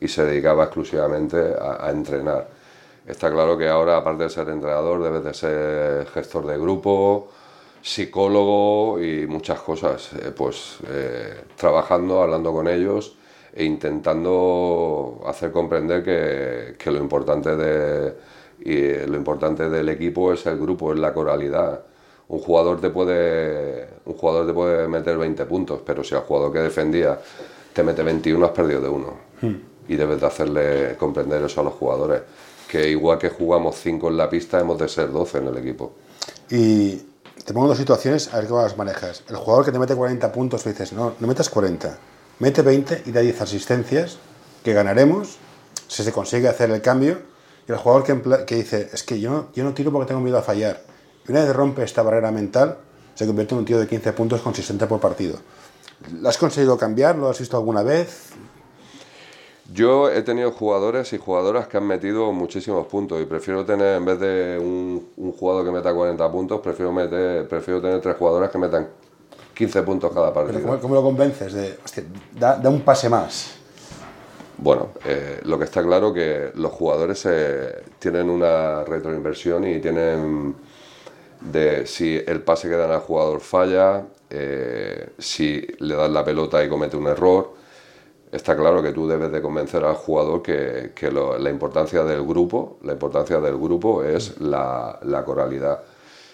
y 0.01 0.09
se 0.09 0.25
dedicaba 0.25 0.65
exclusivamente 0.65 1.55
a, 1.57 1.89
entrenar. 1.91 2.45
Está 3.07 3.31
claro 3.31 3.57
que 3.57 3.69
ahora, 3.69 3.95
aparte 3.95 4.23
de 4.23 4.29
ser 4.31 4.49
entrenador, 4.49 5.01
debes 5.01 5.23
de 5.23 5.33
ser 5.33 6.07
gestor 6.07 6.45
de 6.45 6.57
grupo, 6.57 7.29
psicólogo 7.81 9.01
y 9.01 9.25
muchas 9.27 9.61
cosas. 9.61 10.11
Eh, 10.11 10.33
pues 10.35 10.79
eh, 10.89 11.45
trabajando, 11.55 12.21
hablando 12.21 12.51
con 12.51 12.67
ellos 12.67 13.15
e 13.53 13.63
intentando 13.63 15.23
hacer 15.25 15.53
comprender 15.53 16.03
que 16.77 16.91
lo 16.91 16.97
importante 16.97 17.55
de 17.55 18.13
y 18.63 19.07
lo 19.07 19.17
importante 19.17 19.69
del 19.69 19.89
equipo 19.89 20.33
es 20.33 20.45
el 20.45 20.59
grupo, 20.59 20.93
es 20.93 20.99
la 20.99 21.13
coralidad 21.13 21.81
un 22.31 22.39
jugador 22.39 22.79
te 22.79 22.89
puede 22.89 23.89
un 24.05 24.13
jugador 24.13 24.47
te 24.47 24.53
puede 24.53 24.87
meter 24.87 25.17
20 25.17 25.45
puntos, 25.45 25.81
pero 25.85 26.01
si 26.01 26.15
el 26.15 26.21
jugador 26.21 26.53
que 26.53 26.59
defendía 26.59 27.19
te 27.73 27.83
mete 27.83 28.03
21 28.03 28.45
has 28.45 28.51
perdido 28.51 28.79
de 28.79 28.87
uno. 28.87 29.13
Hmm. 29.41 29.55
Y 29.89 29.95
debes 29.97 30.21
de 30.21 30.27
hacerle 30.27 30.95
comprender 30.97 31.43
eso 31.43 31.59
a 31.59 31.65
los 31.65 31.73
jugadores, 31.73 32.21
que 32.69 32.89
igual 32.89 33.17
que 33.17 33.29
jugamos 33.29 33.75
5 33.75 34.07
en 34.07 34.17
la 34.17 34.29
pista 34.29 34.61
hemos 34.61 34.79
de 34.79 34.87
ser 34.87 35.11
12 35.11 35.39
en 35.39 35.47
el 35.47 35.57
equipo. 35.57 35.91
Y 36.49 37.01
te 37.43 37.53
pongo 37.53 37.67
dos 37.67 37.77
situaciones 37.77 38.33
a 38.33 38.37
ver 38.37 38.47
cómo 38.47 38.61
las 38.61 38.77
manejas. 38.77 39.23
El 39.27 39.35
jugador 39.35 39.65
que 39.65 39.73
te 39.73 39.79
mete 39.79 39.93
40 39.93 40.31
puntos, 40.31 40.63
dices, 40.63 40.93
no, 40.93 41.15
no 41.19 41.27
metas 41.27 41.49
40, 41.49 41.97
mete 42.39 42.61
20 42.61 43.03
y 43.07 43.11
da 43.11 43.19
10 43.19 43.41
asistencias, 43.41 44.17
que 44.63 44.71
ganaremos, 44.71 45.37
si 45.89 46.03
se 46.03 46.13
consigue 46.13 46.47
hacer 46.47 46.71
el 46.71 46.81
cambio. 46.81 47.17
Y 47.67 47.71
el 47.71 47.77
jugador 47.77 48.03
que, 48.03 48.45
que 48.45 48.55
dice, 48.55 48.89
es 48.91 49.03
que 49.03 49.19
yo 49.19 49.49
yo 49.53 49.63
no 49.63 49.73
tiro 49.73 49.91
porque 49.91 50.07
tengo 50.07 50.21
miedo 50.21 50.37
a 50.37 50.41
fallar 50.41 50.81
y 51.27 51.31
una 51.31 51.43
vez 51.43 51.55
rompe 51.55 51.83
esta 51.83 52.01
barrera 52.01 52.31
mental, 52.31 52.77
se 53.13 53.25
convierte 53.25 53.53
en 53.53 53.59
un 53.59 53.65
tío 53.65 53.79
de 53.79 53.87
15 53.87 54.13
puntos 54.13 54.41
consistente 54.41 54.87
por 54.87 54.99
partido. 54.99 55.37
¿Lo 56.19 56.29
has 56.29 56.37
conseguido 56.37 56.77
cambiar? 56.77 57.15
¿Lo 57.15 57.29
has 57.29 57.39
visto 57.39 57.57
alguna 57.57 57.83
vez? 57.83 58.29
Yo 59.71 60.09
he 60.09 60.21
tenido 60.23 60.51
jugadores 60.51 61.13
y 61.13 61.17
jugadoras 61.17 61.67
que 61.67 61.77
han 61.77 61.85
metido 61.85 62.31
muchísimos 62.33 62.87
puntos 62.87 63.21
y 63.21 63.25
prefiero 63.25 63.63
tener, 63.65 63.97
en 63.97 64.05
vez 64.05 64.19
de 64.19 64.59
un, 64.59 65.33
jugador 65.39 65.63
que 65.63 65.71
meta 65.71 65.93
40 65.93 66.31
puntos, 66.31 66.59
prefiero, 66.59 66.91
meter, 66.91 67.47
prefiero 67.47 67.81
tener 67.81 68.01
tres 68.01 68.17
jugadoras 68.17 68.49
que 68.49 68.57
metan 68.57 68.89
15 69.53 69.83
puntos 69.83 70.11
cada 70.13 70.33
partido. 70.33 70.79
¿cómo, 70.81 70.95
lo 70.95 71.03
convences? 71.03 71.53
De, 71.53 71.77
da, 72.37 72.59
un 72.65 72.81
pase 72.81 73.07
más. 73.07 73.60
Bueno, 74.61 74.89
eh, 75.05 75.39
lo 75.45 75.57
que 75.57 75.65
está 75.65 75.81
claro 75.81 76.13
que 76.13 76.51
los 76.53 76.71
jugadores 76.71 77.25
eh, 77.25 77.81
tienen 77.97 78.29
una 78.29 78.83
retroinversión 78.83 79.67
y 79.67 79.79
tienen 79.79 80.55
de 81.39 81.87
si 81.87 82.21
el 82.27 82.43
pase 82.43 82.69
que 82.69 82.75
dan 82.75 82.91
al 82.91 82.99
jugador 82.99 83.39
falla, 83.39 84.05
eh, 84.29 85.13
si 85.17 85.65
le 85.79 85.95
das 85.95 86.11
la 86.11 86.23
pelota 86.23 86.63
y 86.63 86.69
comete 86.69 86.95
un 86.95 87.07
error. 87.07 87.53
Está 88.31 88.55
claro 88.55 88.83
que 88.83 88.91
tú 88.91 89.07
debes 89.07 89.31
de 89.31 89.41
convencer 89.41 89.83
al 89.83 89.95
jugador 89.95 90.43
que, 90.43 90.91
la 91.39 91.49
importancia 91.49 92.03
del 92.03 92.23
grupo, 92.23 92.77
la 92.83 92.93
importancia 92.93 93.39
del 93.41 93.57
grupo 93.57 94.03
es 94.03 94.39
la 94.39 95.23
coralidad. 95.25 95.81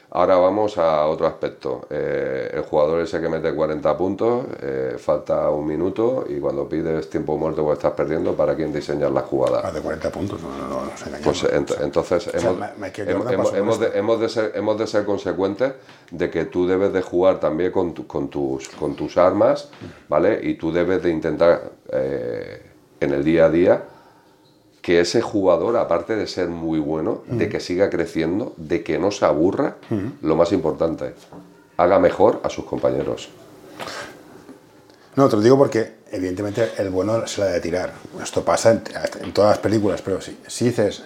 Ahora 0.09 0.37
vamos 0.37 0.77
a 0.77 1.05
otro 1.05 1.27
aspecto. 1.27 1.85
Eh, 1.89 2.49
el 2.53 2.61
jugador 2.61 3.01
ese 3.01 3.19
que 3.19 3.27
mete 3.27 3.53
40 3.53 3.97
puntos, 3.97 4.45
eh, 4.61 4.95
falta 4.97 5.49
un 5.49 5.67
minuto 5.67 6.25
y 6.29 6.39
cuando 6.39 6.67
pides 6.67 7.09
tiempo 7.09 7.37
muerto 7.37 7.65
o 7.65 7.73
estás 7.73 7.91
perdiendo, 7.91 8.33
¿para 8.33 8.55
quién 8.55 8.71
diseñar 8.71 9.11
la 9.11 9.21
jugada? 9.21 9.63
Más 9.63 9.73
de 9.73 9.81
40 9.81 10.09
puntos, 10.09 10.41
no, 10.41 10.49
no, 10.49 10.85
no, 10.85 10.91
Pues 11.23 11.45
entonces 11.81 12.29
hemos, 12.33 14.19
de, 14.19 14.29
ser, 14.29 14.53
hemos 14.55 14.79
de 14.79 14.87
ser 14.87 15.03
consecuentes 15.03 15.73
de 16.09 16.29
que 16.29 16.45
tú 16.45 16.65
debes 16.65 16.93
de 16.93 17.01
jugar 17.01 17.41
también 17.41 17.73
con, 17.73 17.91
con, 17.91 18.29
tus, 18.29 18.69
con 18.69 18.95
tus 18.95 19.17
armas, 19.17 19.69
¿vale? 20.07 20.39
Y 20.41 20.53
tú 20.53 20.71
debes 20.71 21.03
de 21.03 21.09
intentar 21.09 21.69
eh, 21.91 22.61
en 23.01 23.13
el 23.13 23.25
día 23.25 23.45
a 23.45 23.49
día 23.49 23.83
que 24.87 25.01
ese 25.01 25.21
jugador, 25.21 25.75
aparte 25.75 26.15
de 26.15 26.27
ser 26.27 26.47
muy 26.47 26.79
bueno, 26.79 27.21
de 27.27 27.49
que 27.49 27.59
siga 27.59 27.89
creciendo, 27.89 28.53
de 28.55 28.85
que 28.85 28.97
no 28.97 29.11
se 29.11 29.25
aburra, 29.25 29.75
lo 30.21 30.37
más 30.37 30.53
importante, 30.53 31.13
haga 31.75 31.99
mejor 31.99 32.39
a 32.45 32.49
sus 32.49 32.63
compañeros. 32.63 33.27
No, 35.17 35.27
te 35.27 35.35
lo 35.35 35.41
digo 35.41 35.57
porque 35.57 35.95
evidentemente 36.09 36.71
el 36.77 36.89
bueno 36.89 37.27
se 37.27 37.41
la 37.41 37.47
de 37.47 37.59
tirar. 37.59 37.91
Esto 38.23 38.45
pasa 38.45 38.81
en, 39.23 39.33
todas 39.33 39.49
las 39.49 39.59
películas, 39.59 40.01
pero 40.01 40.21
si, 40.21 40.37
si 40.47 40.69
dices, 40.69 41.03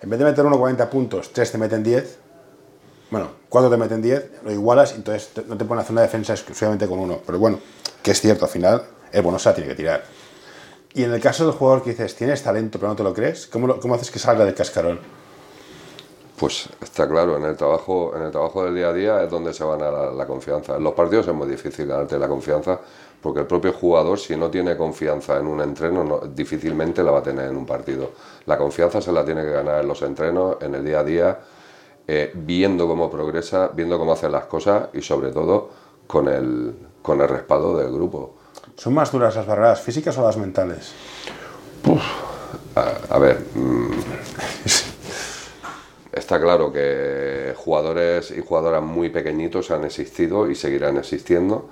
en 0.00 0.10
vez 0.10 0.20
de 0.20 0.26
meter 0.26 0.46
uno 0.46 0.56
40 0.56 0.88
puntos, 0.88 1.32
tres 1.32 1.50
te 1.50 1.58
meten 1.58 1.82
10, 1.82 2.18
bueno, 3.10 3.30
cuatro 3.48 3.68
te 3.68 3.76
meten 3.76 4.00
10, 4.00 4.30
lo 4.44 4.52
igualas, 4.52 4.94
entonces 4.94 5.32
no 5.48 5.56
te 5.56 5.64
pones 5.64 5.80
a 5.80 5.82
hacer 5.82 5.92
una 5.92 6.02
defensa 6.02 6.34
exclusivamente 6.34 6.86
con 6.86 7.00
uno. 7.00 7.18
Pero 7.26 7.40
bueno, 7.40 7.58
que 8.00 8.12
es 8.12 8.20
cierto, 8.20 8.44
al 8.44 8.50
final 8.52 8.84
el 9.10 9.22
bueno 9.22 9.40
se 9.40 9.48
la 9.48 9.56
tiene 9.56 9.70
que 9.70 9.74
tirar. 9.74 10.04
Y 10.94 11.02
en 11.02 11.12
el 11.12 11.20
caso 11.20 11.44
del 11.44 11.54
jugador 11.54 11.82
que 11.82 11.90
dices, 11.90 12.14
tienes 12.14 12.42
talento 12.42 12.78
pero 12.78 12.90
no 12.90 12.96
te 12.96 13.02
lo 13.02 13.12
crees, 13.12 13.48
¿cómo, 13.48 13.80
cómo 13.80 13.94
haces 13.96 14.12
que 14.12 14.20
salga 14.20 14.44
del 14.44 14.54
cascarón? 14.54 15.00
Pues 16.36 16.68
está 16.82 17.08
claro, 17.08 17.36
en 17.36 17.44
el, 17.44 17.56
trabajo, 17.56 18.12
en 18.16 18.22
el 18.22 18.30
trabajo 18.30 18.64
del 18.64 18.74
día 18.74 18.88
a 18.88 18.92
día 18.92 19.22
es 19.22 19.30
donde 19.30 19.52
se 19.52 19.62
van 19.62 19.82
a 19.82 19.90
la, 19.90 20.26
confianza. 20.26 20.76
En 20.76 20.82
los 20.82 20.92
partidos 20.92 21.28
es 21.28 21.34
muy 21.34 21.48
difícil 21.48 21.86
ganarte 21.86 22.18
la 22.18 22.28
confianza 22.28 22.80
porque 23.20 23.40
el 23.40 23.46
propio 23.46 23.72
jugador, 23.72 24.18
si 24.18 24.36
no 24.36 24.50
tiene 24.50 24.76
confianza 24.76 25.38
en 25.38 25.46
un 25.46 25.60
entreno, 25.60 26.20
difícilmente 26.34 27.02
la 27.02 27.12
va 27.12 27.20
a 27.20 27.22
tener 27.22 27.48
en 27.48 27.56
un 27.56 27.64
partido. 27.64 28.10
La 28.46 28.58
confianza 28.58 29.00
se 29.00 29.12
la 29.12 29.24
tiene 29.24 29.42
que 29.42 29.50
ganar 29.50 29.80
en 29.80 29.88
los 29.88 30.02
entrenos, 30.02 30.56
en 30.60 30.74
el 30.74 30.84
día 30.84 31.00
a 31.00 31.04
día, 31.04 31.40
eh, 32.06 32.32
viendo 32.34 32.86
cómo 32.86 33.10
progresa, 33.10 33.70
viendo 33.72 33.96
cómo 33.98 34.12
hace 34.12 34.28
las 34.28 34.46
cosas 34.46 34.88
y 34.92 35.02
sobre 35.02 35.30
todo 35.30 35.70
con 36.06 36.28
el, 36.28 36.74
con 37.00 37.20
el 37.20 37.28
respaldo 37.28 37.76
del 37.78 37.92
grupo. 37.92 38.43
¿Son 38.76 38.92
más 38.92 39.12
duras 39.12 39.36
las 39.36 39.46
barreras 39.46 39.80
físicas 39.80 40.16
o 40.18 40.22
las 40.22 40.36
mentales? 40.36 40.92
a, 42.74 43.18
ver, 43.18 43.44
mm, 43.54 43.92
está 46.12 46.40
claro 46.40 46.72
que 46.72 47.54
jugadores 47.56 48.30
y 48.30 48.40
jugadoras 48.40 48.82
muy 48.82 49.10
pequeñitos 49.10 49.70
han 49.70 49.84
existido 49.84 50.50
y 50.50 50.54
seguirán 50.54 50.96
existiendo. 50.96 51.70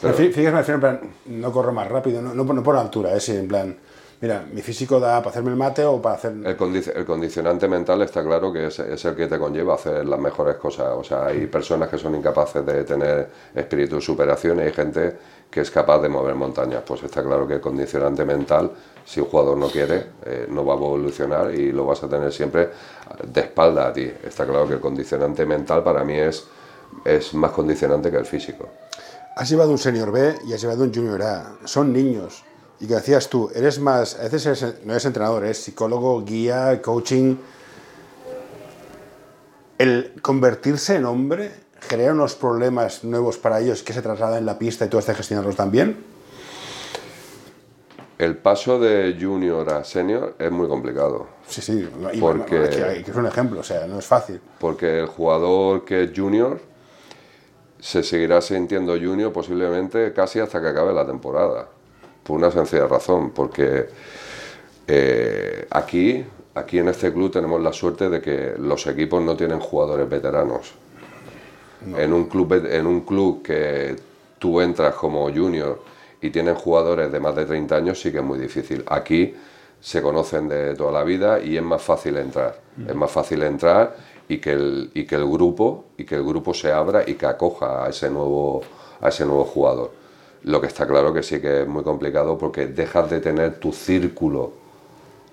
Fíjate, 0.00 0.42
me 0.42 0.50
refiero 0.50 0.74
en 0.74 0.80
plan, 0.80 1.00
no 1.26 1.52
corro 1.52 1.72
más 1.72 1.88
rápido, 1.88 2.20
no, 2.20 2.34
no, 2.34 2.62
por 2.62 2.76
altura, 2.76 3.14
es 3.14 3.28
en 3.30 3.48
plan, 3.48 3.76
mira, 4.20 4.44
mi 4.52 4.62
físico 4.62 5.00
da 5.00 5.18
para 5.18 5.30
hacerme 5.30 5.50
el 5.50 5.56
mate 5.56 5.84
o 5.84 6.00
para 6.00 6.16
hacer... 6.16 6.32
El, 6.44 7.04
condicionante 7.04 7.68
mental 7.68 8.02
está 8.02 8.22
claro 8.22 8.52
que 8.52 8.66
es, 8.66 8.78
es, 8.78 9.04
el 9.04 9.14
que 9.14 9.26
te 9.26 9.38
conlleva 9.38 9.72
a 9.72 9.76
hacer 9.76 10.06
las 10.06 10.18
mejores 10.18 10.56
cosas. 10.56 10.88
O 10.96 11.04
sea, 11.04 11.26
hay 11.26 11.46
personas 11.46 11.88
que 11.88 11.98
son 11.98 12.14
incapaces 12.14 12.64
de 12.64 12.84
tener 12.84 13.28
espíritu 13.54 13.96
de 13.96 14.00
superación 14.00 14.58
y 14.58 14.62
hay 14.62 14.72
gente 14.72 15.16
que 15.50 15.60
es 15.60 15.70
capaz 15.70 16.00
de 16.00 16.08
mover 16.08 16.34
montañas. 16.34 16.82
Pues 16.86 17.02
está 17.02 17.22
claro 17.22 17.46
que 17.46 17.54
el 17.54 17.60
condicionante 17.60 18.24
mental, 18.24 18.70
si 19.04 19.20
un 19.20 19.26
jugador 19.26 19.56
no 19.56 19.68
quiere, 19.68 20.06
eh, 20.24 20.46
no 20.48 20.64
va 20.64 20.74
a 20.74 20.76
evolucionar 20.76 21.54
y 21.54 21.72
lo 21.72 21.86
vas 21.86 22.02
a 22.02 22.08
tener 22.08 22.32
siempre 22.32 22.70
de 23.24 23.40
espalda 23.40 23.88
a 23.88 23.92
ti. 23.92 24.10
Está 24.24 24.46
claro 24.46 24.66
que 24.66 24.74
el 24.74 24.80
condicionante 24.80 25.46
mental 25.46 25.82
para 25.82 26.02
mí 26.04 26.14
es, 26.14 26.44
es 27.04 27.34
más 27.34 27.52
condicionante 27.52 28.10
que 28.10 28.16
el 28.16 28.26
físico. 28.26 28.68
Has 29.36 29.48
llevado 29.50 29.70
un 29.70 29.78
senior 29.78 30.12
B 30.12 30.36
y 30.46 30.52
has 30.52 30.60
llevado 30.60 30.84
un 30.84 30.94
junior 30.94 31.22
A. 31.22 31.56
Son 31.64 31.92
niños. 31.92 32.44
Y 32.84 32.86
que 32.86 32.96
decías 32.96 33.30
tú, 33.30 33.50
eres 33.54 33.78
más, 33.78 34.20
a 34.20 34.28
veces 34.28 34.62
no 34.84 34.92
eres 34.92 35.06
entrenador, 35.06 35.42
eres 35.42 35.56
psicólogo, 35.56 36.22
guía, 36.22 36.82
coaching. 36.82 37.36
El 39.78 40.12
convertirse 40.20 40.96
en 40.96 41.06
hombre 41.06 41.50
genera 41.80 42.12
unos 42.12 42.34
problemas 42.34 43.02
nuevos 43.02 43.38
para 43.38 43.58
ellos 43.58 43.82
que 43.82 43.94
se 43.94 44.02
trasladan 44.02 44.40
en 44.40 44.44
la 44.44 44.58
pista 44.58 44.84
y 44.84 44.90
tú 44.90 44.98
estás 44.98 45.16
gestionarlos 45.16 45.56
también? 45.56 45.96
El 48.18 48.36
paso 48.36 48.78
de 48.78 49.16
junior 49.18 49.66
a 49.70 49.82
senior 49.82 50.34
es 50.38 50.50
muy 50.50 50.68
complicado. 50.68 51.26
Sí, 51.48 51.62
sí, 51.62 51.88
porque 52.20 52.64
es 53.00 53.16
un 53.16 53.24
ejemplo, 53.24 53.60
o 53.60 53.64
sea, 53.64 53.86
no 53.86 53.98
es 53.98 54.04
fácil. 54.04 54.42
Porque 54.60 55.00
el 55.00 55.06
jugador 55.06 55.86
que 55.86 56.02
es 56.02 56.10
junior 56.14 56.60
se 57.80 58.02
seguirá 58.02 58.42
sintiendo 58.42 58.92
junior 58.92 59.32
posiblemente 59.32 60.12
casi 60.12 60.38
hasta 60.38 60.60
que 60.60 60.68
acabe 60.68 60.92
la 60.92 61.06
temporada. 61.06 61.68
Por 62.24 62.38
una 62.38 62.50
sencilla 62.50 62.86
razón, 62.86 63.30
porque 63.30 63.86
eh, 64.86 65.66
aquí, 65.70 66.24
aquí 66.54 66.78
en 66.78 66.88
este 66.88 67.12
club 67.12 67.30
tenemos 67.30 67.60
la 67.60 67.72
suerte 67.72 68.08
de 68.08 68.20
que 68.20 68.54
los 68.58 68.86
equipos 68.86 69.22
no 69.22 69.36
tienen 69.36 69.60
jugadores 69.60 70.08
veteranos 70.08 70.74
en, 71.96 72.12
un 72.12 72.24
club, 72.24 72.66
en 72.66 72.86
un 72.86 73.00
club 73.00 73.42
que 73.42 73.96
tú 74.38 74.60
entras 74.60 74.94
como 74.94 75.30
junior 75.32 75.82
y 76.20 76.30
tienen 76.30 76.54
jugadores 76.54 77.12
de 77.12 77.20
más 77.20 77.36
de 77.36 77.44
30 77.44 77.76
años, 77.76 78.00
sí 78.00 78.10
que 78.10 78.18
es 78.18 78.24
muy 78.24 78.38
difícil. 78.38 78.82
Aquí 78.86 79.34
se 79.80 80.00
conocen 80.00 80.48
de 80.48 80.74
toda 80.74 80.92
la 80.92 81.04
vida 81.04 81.40
y 81.40 81.56
es 81.56 81.62
más 81.62 81.82
fácil 81.82 82.16
entrar. 82.16 82.58
Mm. 82.76 82.88
Es 82.88 82.94
más 82.94 83.10
fácil 83.10 83.42
entrar 83.42 83.96
y 84.28 84.38
que, 84.38 84.52
el, 84.52 84.90
y 84.94 85.04
que 85.04 85.16
el 85.16 85.26
grupo 85.26 85.86
y 85.98 86.04
que 86.04 86.14
el 86.14 86.24
grupo 86.24 86.54
se 86.54 86.72
abra 86.72 87.02
y 87.06 87.14
que 87.14 87.26
acoja 87.26 87.84
a 87.84 87.90
ese 87.90 88.08
nuevo, 88.08 88.62
a 89.00 89.08
ese 89.08 89.26
nuevo 89.26 89.44
jugador. 89.44 90.03
Lo 90.44 90.60
que 90.60 90.66
está 90.66 90.86
claro 90.86 91.12
que 91.12 91.22
sí 91.22 91.40
que 91.40 91.62
es 91.62 91.68
muy 91.68 91.82
complicado 91.82 92.38
porque 92.38 92.66
dejas 92.66 93.10
de 93.10 93.20
tener 93.20 93.58
tu 93.58 93.72
círculo 93.72 94.64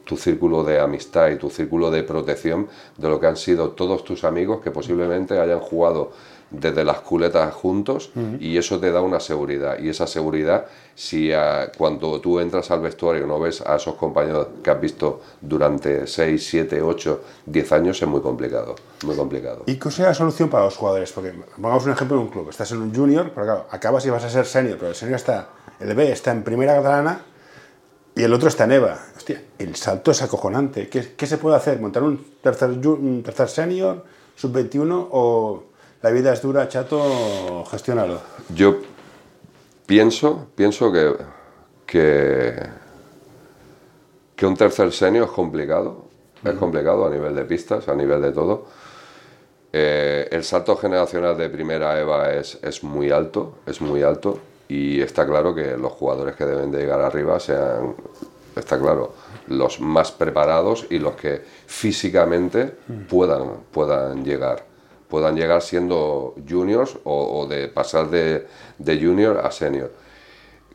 tu 0.03 0.17
círculo 0.17 0.63
de 0.63 0.79
amistad 0.79 1.29
y 1.29 1.37
tu 1.37 1.49
círculo 1.49 1.89
de 1.89 2.03
protección 2.03 2.67
de 2.97 3.07
lo 3.07 3.19
que 3.19 3.27
han 3.27 3.37
sido 3.37 3.69
todos 3.69 4.03
tus 4.03 4.23
amigos 4.25 4.59
que 4.61 4.71
posiblemente 4.71 5.39
hayan 5.39 5.59
jugado 5.59 6.11
desde 6.51 6.83
las 6.83 6.99
culetas 6.99 7.53
juntos 7.53 8.11
y 8.39 8.57
eso 8.57 8.79
te 8.79 8.91
da 8.91 9.01
una 9.01 9.19
seguridad 9.19 9.79
y 9.79 9.89
esa 9.89 10.05
seguridad 10.05 10.65
si 10.95 11.31
cuando 11.77 12.19
tú 12.19 12.39
entras 12.39 12.69
al 12.71 12.81
vestuario 12.81 13.25
no 13.25 13.39
ves 13.39 13.61
a 13.61 13.77
esos 13.77 13.95
compañeros 13.95 14.47
que 14.61 14.69
has 14.69 14.79
visto 14.79 15.21
durante 15.39 16.05
6, 16.05 16.45
7, 16.45 16.81
8, 16.81 17.21
10 17.45 17.71
años 17.71 18.01
es 18.01 18.07
muy 18.07 18.21
complicado, 18.21 18.75
muy 19.05 19.15
complicado. 19.15 19.63
¿Y 19.65 19.75
qué 19.75 19.89
sería 19.89 20.09
la 20.09 20.13
solución 20.13 20.49
para 20.49 20.65
los 20.65 20.75
jugadores? 20.75 21.11
Porque 21.13 21.33
pongamos 21.55 21.85
un 21.85 21.93
ejemplo 21.93 22.17
de 22.17 22.23
un 22.23 22.29
club, 22.29 22.49
estás 22.49 22.71
en 22.73 22.81
un 22.81 22.93
junior, 22.93 23.31
pero 23.33 23.45
claro, 23.45 23.65
acabas 23.71 24.05
y 24.05 24.09
vas 24.09 24.23
a 24.25 24.29
ser 24.29 24.45
senior, 24.45 24.77
pero 24.77 24.89
el 24.89 24.95
senior 24.95 25.15
está, 25.15 25.49
el 25.79 25.95
B 25.95 26.11
está 26.11 26.31
en 26.31 26.43
primera 26.43 26.75
catalana 26.75 27.21
y 28.13 28.23
el 28.23 28.33
otro 28.33 28.49
está 28.49 28.65
en 28.65 28.73
EVA. 28.73 28.99
Hostia, 29.15 29.41
el 29.57 29.75
salto 29.75 30.11
es 30.11 30.21
acojonante. 30.21 30.89
¿Qué, 30.89 31.13
qué 31.15 31.25
se 31.25 31.37
puede 31.37 31.55
hacer? 31.55 31.79
¿Montar 31.79 32.03
un 32.03 32.23
tercer, 32.41 32.69
un 32.69 33.23
tercer 33.23 33.47
senior, 33.47 34.03
sub-21 34.35 35.07
o 35.11 35.63
la 36.01 36.09
vida 36.09 36.33
es 36.33 36.41
dura, 36.41 36.67
chato, 36.67 37.63
gestiónalo? 37.69 38.19
Yo 38.53 38.77
pienso, 39.85 40.47
pienso 40.55 40.91
que, 40.91 41.15
que, 41.85 42.55
que 44.35 44.45
un 44.45 44.57
tercer 44.57 44.91
senior 44.91 45.25
es 45.25 45.31
complicado. 45.31 46.05
Es 46.43 46.53
complicado 46.55 47.05
a 47.05 47.09
nivel 47.09 47.35
de 47.35 47.45
pistas, 47.45 47.87
a 47.87 47.95
nivel 47.95 48.21
de 48.21 48.31
todo. 48.31 48.65
Eh, 49.71 50.27
el 50.31 50.43
salto 50.43 50.75
generacional 50.75 51.37
de 51.37 51.49
primera 51.49 51.99
EVA 51.99 52.33
es, 52.33 52.57
es 52.63 52.83
muy 52.83 53.11
alto, 53.11 53.59
es 53.65 53.79
muy 53.79 54.01
alto 54.01 54.39
y 54.67 54.99
está 55.01 55.25
claro 55.25 55.53
que 55.53 55.77
los 55.77 55.91
jugadores 55.93 56.35
que 56.35 56.45
deben 56.45 56.71
de 56.71 56.79
llegar 56.79 56.99
arriba 57.01 57.39
sean, 57.39 57.95
está 58.55 58.79
claro, 58.79 59.13
los 59.47 59.79
más 59.79 60.11
preparados 60.11 60.87
y 60.89 60.97
los 60.97 61.13
que 61.15 61.41
físicamente 61.67 62.73
puedan, 63.07 63.63
puedan 63.71 64.25
llegar 64.25 64.70
puedan 65.11 65.35
llegar 65.35 65.61
siendo 65.61 66.33
juniors 66.49 66.97
o, 67.03 67.45
de 67.47 67.67
pasar 67.67 68.09
de, 68.09 68.47
de, 68.79 68.99
junior 68.99 69.37
a 69.45 69.51
senior. 69.51 69.91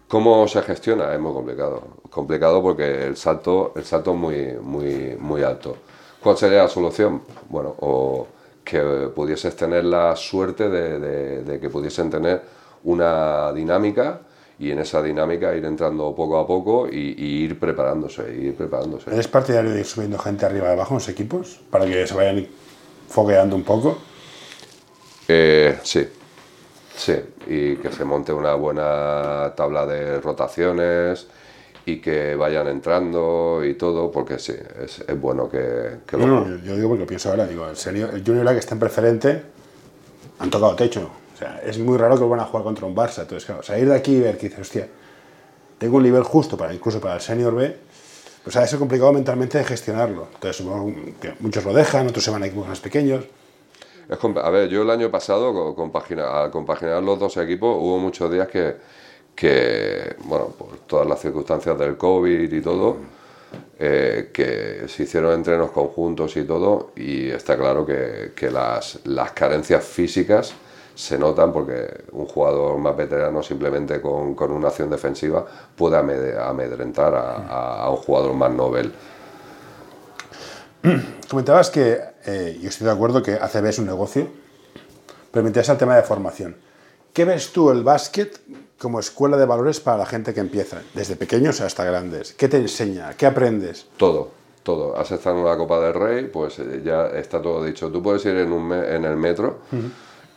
¿Cómo 0.07 0.47
se 0.47 0.63
gestiona? 0.63 1.13
Es 1.13 1.19
muy 1.19 1.33
complicado. 1.33 1.83
Complicado 2.11 2.63
porque 2.63 3.07
el 3.07 3.17
salto, 3.17 3.73
el 3.75 3.85
salto 3.85 4.13
es 4.13 4.17
muy, 4.17 4.37
muy, 4.61 5.17
muy 5.19 5.43
alto. 5.43 5.77
¿Cuál 6.23 6.37
sería 6.37 6.63
la 6.63 6.69
solución? 6.69 7.23
Bueno, 7.49 7.75
o 7.81 8.29
que 8.63 9.11
pudieses 9.15 9.57
tener 9.57 9.85
la 9.85 10.15
suerte 10.15 10.69
de, 10.69 11.43
de 11.43 11.59
que 11.59 11.71
pudiesen 11.71 12.11
tener 12.11 12.43
una 12.85 13.53
dinámica 13.53 14.21
y 14.59 14.71
en 14.71 14.79
esa 14.79 15.03
dinámica 15.03 15.55
ir 15.55 15.65
entrando 15.65 16.15
poco 16.15 16.39
a 16.39 16.47
poco 16.47 16.89
y, 16.89 17.15
ir 17.45 17.59
preparándose, 17.59 18.23
ir 18.35 18.55
preparándose. 18.55 19.11
¿Eres 19.11 19.29
partidario 19.29 19.73
de 19.73 19.81
ir 19.81 19.87
subiendo 19.87 20.19
gente 20.19 20.47
arriba 20.47 20.69
y 20.69 20.73
abajo 20.73 20.95
en 20.95 20.99
los 20.99 21.09
equipos 21.09 21.61
para 21.71 21.85
que 21.87 22.07
se 22.07 22.15
vayan 22.15 22.47
fogueando 23.09 23.57
un 23.57 23.65
poco? 23.65 23.99
Eh, 25.29 25.79
sí, 25.83 26.07
sí, 26.97 27.15
y 27.47 27.77
que 27.77 27.91
se 27.91 28.05
monte 28.05 28.33
una 28.33 28.55
buena 28.55 29.53
tabla 29.57 29.87
de 29.87 30.21
rotaciones 30.21 31.27
y 31.85 32.01
que 32.01 32.35
vayan 32.35 32.69
entrando 32.69 33.65
y 33.65 33.75
todo, 33.75 34.11
porque 34.11 34.39
sí, 34.39 34.55
es, 34.83 35.01
es 35.01 35.21
bueno 35.21 35.49
que, 35.49 35.99
que 36.07 36.17
lo... 36.17 36.27
No, 36.27 36.57
yo 36.59 36.77
digo 36.77 36.89
porque 36.89 37.07
pienso 37.07 37.31
ahora, 37.31 37.47
digo, 37.47 37.69
el, 37.69 37.77
serio, 37.77 38.11
el 38.13 38.25
Junior 38.25 38.47
que 38.49 38.59
está 38.59 38.75
en 38.75 38.81
preferente 38.81 39.43
han 40.39 40.51
tocado 40.51 40.75
techo. 40.75 41.11
O 41.35 41.39
sea, 41.39 41.61
es 41.65 41.79
muy 41.79 41.97
raro 41.97 42.17
que 42.17 42.25
van 42.25 42.41
a 42.41 42.45
jugar 42.45 42.65
contra 42.65 42.87
un 42.87 42.97
Barça. 42.97 43.23
Entonces, 43.23 43.45
claro, 43.45 43.63
salir 43.63 43.89
de 43.89 43.95
aquí 43.95 44.17
y 44.17 44.21
ver 44.21 44.39
que 44.39 44.49
dices, 44.49 44.63
hostia, 44.63 44.89
tengo 45.79 45.99
un 45.99 46.03
nivel 46.03 46.23
justo 46.23 46.57
para 46.57 46.73
incluso 46.73 47.01
para 47.01 47.17
el 47.17 47.21
Senior 47.21 47.55
B, 47.55 47.77
pues 48.43 48.57
ha 48.57 48.67
sido 48.67 48.81
complicado 48.81 49.13
mentalmente 49.13 49.59
de 49.59 49.65
gestionarlo. 49.65 50.29
Entonces, 50.35 50.57
supongo 50.57 50.93
que 51.21 51.35
muchos 51.41 51.65
lo 51.65 51.75
dejan, 51.75 52.09
otros 52.09 52.25
se 52.25 52.31
van 52.31 52.43
a 52.43 52.47
equipos 52.47 52.67
más 52.67 52.81
pequeños. 52.81 53.25
A 54.09 54.51
ver, 54.51 54.69
yo 54.69 54.83
el 54.83 54.91
año 54.91 55.11
pasado, 55.11 55.75
al 55.77 56.51
compaginar 56.51 57.03
los 57.03 57.19
dos 57.19 57.37
equipos, 57.39 57.77
hubo 57.81 57.99
muchos 57.99 58.31
días 58.31 58.49
que, 58.49 58.77
que, 59.35 60.17
bueno, 60.25 60.47
por 60.47 60.79
todas 60.87 61.07
las 61.07 61.21
circunstancias 61.21 61.79
del 61.79 61.97
COVID 61.97 62.53
y 62.53 62.61
todo, 62.61 62.97
eh, 63.79 64.31
que 64.33 64.89
se 64.89 65.05
hicieron 65.05 65.33
entrenos 65.35 65.71
conjuntos 65.71 66.37
y 66.37 66.45
todo, 66.45 66.93
y 66.97 67.29
está 67.31 67.57
claro 67.57 67.85
que, 67.85 68.33
que 68.35 68.51
las, 68.51 69.01
las 69.05 69.33
carencias 69.33 69.85
físicas 69.85 70.55
se 70.97 71.19
notan 71.19 71.53
porque 71.53 72.05
un 72.13 72.27
jugador 72.27 72.79
más 72.79 72.97
veterano 72.97 73.43
simplemente 73.43 74.01
con, 74.01 74.35
con 74.35 74.51
una 74.51 74.69
acción 74.69 74.89
defensiva 74.89 75.45
puede 75.77 75.99
amedrentar 75.99 77.15
a, 77.15 77.91
un 77.91 77.97
jugador 77.97 78.33
más 78.33 78.51
novel. 78.51 78.93
Comentabas 81.29 81.69
que, 81.69 82.01
eh, 82.27 82.59
yo 82.61 82.69
estoy 82.69 82.87
de 82.87 82.93
acuerdo 82.93 83.23
que 83.23 83.35
ACB 83.35 83.67
es 83.67 83.79
un 83.79 83.87
negocio, 83.87 84.29
pero 85.31 85.43
me 85.43 85.51
interesa 85.51 85.73
el 85.73 85.79
tema 85.79 85.97
de 85.97 86.03
formación. 86.03 86.57
¿Qué 87.13 87.25
ves 87.25 87.53
tú 87.53 87.71
el 87.71 87.83
básquet 87.83 88.41
como 88.79 89.01
escuela 89.01 89.37
de 89.37 89.47
valores 89.47 89.81
para 89.81 89.97
la 89.99 90.07
gente 90.07 90.35
que 90.35 90.41
empieza, 90.41 90.83
desde 90.95 91.17
pequeños 91.17 91.61
hasta 91.61 91.85
grandes? 91.85 92.35
¿Qué 92.35 92.49
te 92.49 92.59
enseña? 92.59 93.15
¿Qué 93.17 93.27
aprendes? 93.27 93.87
Todo, 93.97 94.33
todo. 94.63 94.99
Has 94.99 95.11
estado 95.13 95.37
en 95.37 95.43
una 95.43 95.57
Copa 95.57 95.81
del 95.81 95.95
Rey, 95.95 96.27
pues 96.27 96.59
eh, 96.59 96.83
ya 96.85 97.07
está 97.07 97.41
todo 97.41 97.65
dicho. 97.65 97.91
Tú 97.91 98.03
puedes 98.03 98.25
ir 98.27 98.37
en, 98.37 98.53
un 98.53 98.73
en 98.73 99.05
el 99.05 99.17
metro. 99.17 99.61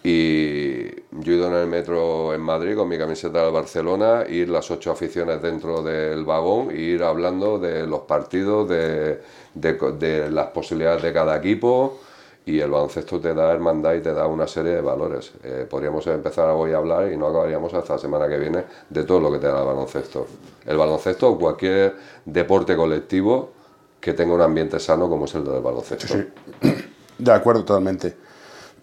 Y 0.03 0.98
yo 1.11 1.33
he 1.33 1.35
ido 1.37 1.47
en 1.47 1.55
el 1.55 1.67
metro 1.67 2.33
en 2.33 2.41
Madrid 2.41 2.75
con 2.75 2.87
mi 2.87 2.97
camiseta 2.97 3.43
del 3.43 3.51
Barcelona, 3.51 4.25
ir 4.29 4.47
las 4.49 4.69
ocho 4.69 4.91
aficiones 4.91 5.41
dentro 5.41 5.81
del 5.81 6.23
vagón, 6.23 6.69
e 6.69 6.75
ir 6.75 7.03
hablando 7.03 7.57
de 7.57 7.87
los 7.87 8.01
partidos, 8.01 8.69
de, 8.69 9.19
de, 9.55 10.29
las 10.29 10.47
posibilidades 10.47 11.01
de 11.01 11.11
cada 11.11 11.37
equipo. 11.37 11.99
Y 12.45 12.59
el 12.59 12.69
baloncesto 12.71 13.19
te 13.19 13.33
da 13.33 13.51
hermandad 13.51 13.93
y 13.93 14.01
te 14.01 14.13
da 14.13 14.25
una 14.25 14.47
serie 14.47 14.73
de 14.73 14.81
valores. 14.81 15.33
Eh, 15.43 15.67
podríamos 15.69 16.05
empezar 16.07 16.49
hoy 16.49 16.73
a 16.73 16.77
hablar 16.77 17.11
y 17.11 17.17
no 17.17 17.27
acabaríamos 17.27 17.73
hasta 17.73 17.93
la 17.93 17.99
semana 17.99 18.27
que 18.27 18.37
viene 18.37 18.63
de 18.89 19.03
todo 19.03 19.19
lo 19.19 19.31
que 19.31 19.39
te 19.39 19.47
da 19.47 19.59
el 19.59 19.67
baloncesto. 19.67 20.25
El 20.65 20.77
baloncesto 20.77 21.29
o 21.29 21.37
cualquier 21.37 21.95
deporte 22.25 22.75
colectivo 22.75 23.51
que 23.99 24.13
tenga 24.13 24.33
un 24.33 24.41
ambiente 24.41 24.79
sano 24.79 25.09
como 25.09 25.25
es 25.25 25.35
el 25.35 25.43
del 25.43 25.61
baloncesto. 25.61 26.07
Sí, 26.07 26.27
De 27.19 27.31
acuerdo, 27.31 27.65
totalmente. 27.65 28.15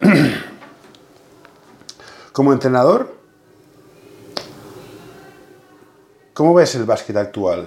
Como 2.36 2.52
entrenador, 2.52 3.08
¿cómo 6.34 6.52
ves 6.52 6.74
el 6.74 6.84
básquet 6.84 7.16
actual? 7.16 7.66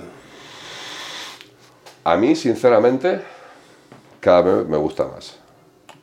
A 2.04 2.16
mí, 2.16 2.36
sinceramente, 2.36 3.20
cada 4.20 4.42
vez 4.44 4.68
me 4.68 4.78
gusta 4.78 5.08
más. 5.08 5.40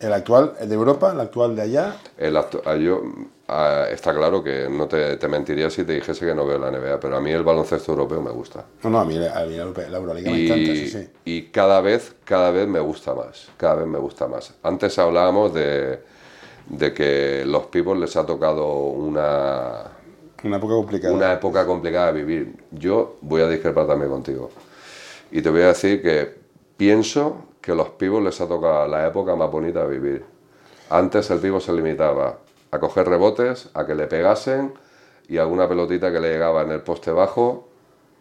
¿El 0.00 0.12
actual 0.12 0.54
el 0.58 0.68
de 0.68 0.74
Europa, 0.74 1.12
el 1.12 1.20
actual 1.20 1.54
de 1.54 1.62
allá? 1.62 1.96
El 2.18 2.36
ah, 2.36 2.74
yo, 2.74 3.02
ah, 3.46 3.86
está 3.88 4.12
claro 4.12 4.42
que 4.42 4.68
no 4.68 4.88
te, 4.88 5.16
mentiría 5.28 5.70
si 5.70 5.84
te 5.84 5.92
dijese 5.92 6.26
que 6.26 6.34
no 6.34 6.44
veo 6.44 6.58
la 6.58 6.72
NBA, 6.72 6.98
pero 6.98 7.18
a 7.18 7.20
mí 7.20 7.30
el 7.30 7.44
baloncesto 7.44 7.92
europeo 7.92 8.20
me 8.20 8.32
gusta. 8.32 8.64
No, 8.82 8.90
no, 8.90 8.98
a 8.98 9.04
mí, 9.04 9.14
la 9.14 9.44
Euroliga 9.44 10.28
me 10.28 10.44
encanta, 10.44 10.72
sí, 10.72 10.88
sí. 10.88 11.08
Y 11.24 11.42
cada 11.52 11.80
vez, 11.80 12.16
cada 12.24 12.50
vez 12.50 12.66
me 12.66 12.80
gusta 12.80 13.14
más, 13.14 13.46
cada 13.56 13.76
vez 13.76 13.86
me 13.86 14.00
gusta 14.00 14.26
más. 14.26 14.54
Antes 14.64 14.98
hablábamos 14.98 15.54
de 15.54 16.15
de 16.66 16.92
que 16.92 17.44
los 17.46 17.66
pibos 17.66 17.98
les 17.98 18.16
ha 18.16 18.26
tocado 18.26 18.66
una, 18.88 19.84
una 20.44 20.56
época 20.56 20.74
complicada. 20.74 21.14
Una 21.14 21.32
época 21.32 21.66
complicada 21.66 22.12
de 22.12 22.24
vivir. 22.24 22.56
Yo 22.70 23.16
voy 23.20 23.42
a 23.42 23.48
discrepar 23.48 23.86
también 23.86 24.10
contigo. 24.10 24.50
Y 25.30 25.42
te 25.42 25.50
voy 25.50 25.62
a 25.62 25.68
decir 25.68 26.02
que 26.02 26.34
pienso 26.76 27.46
que 27.60 27.74
los 27.74 27.90
pibos 27.90 28.22
les 28.22 28.40
ha 28.40 28.46
tocado 28.46 28.86
la 28.86 29.06
época 29.06 29.34
más 29.34 29.50
bonita 29.50 29.86
de 29.86 29.98
vivir. 29.98 30.24
Antes 30.90 31.30
el 31.30 31.40
pivo 31.40 31.58
se 31.60 31.72
limitaba 31.72 32.38
a 32.70 32.78
coger 32.78 33.08
rebotes, 33.08 33.68
a 33.74 33.84
que 33.86 33.94
le 33.94 34.06
pegasen 34.06 34.74
y 35.28 35.38
alguna 35.38 35.68
pelotita 35.68 36.12
que 36.12 36.20
le 36.20 36.32
llegaba 36.32 36.62
en 36.62 36.70
el 36.70 36.80
poste 36.82 37.10
bajo, 37.10 37.68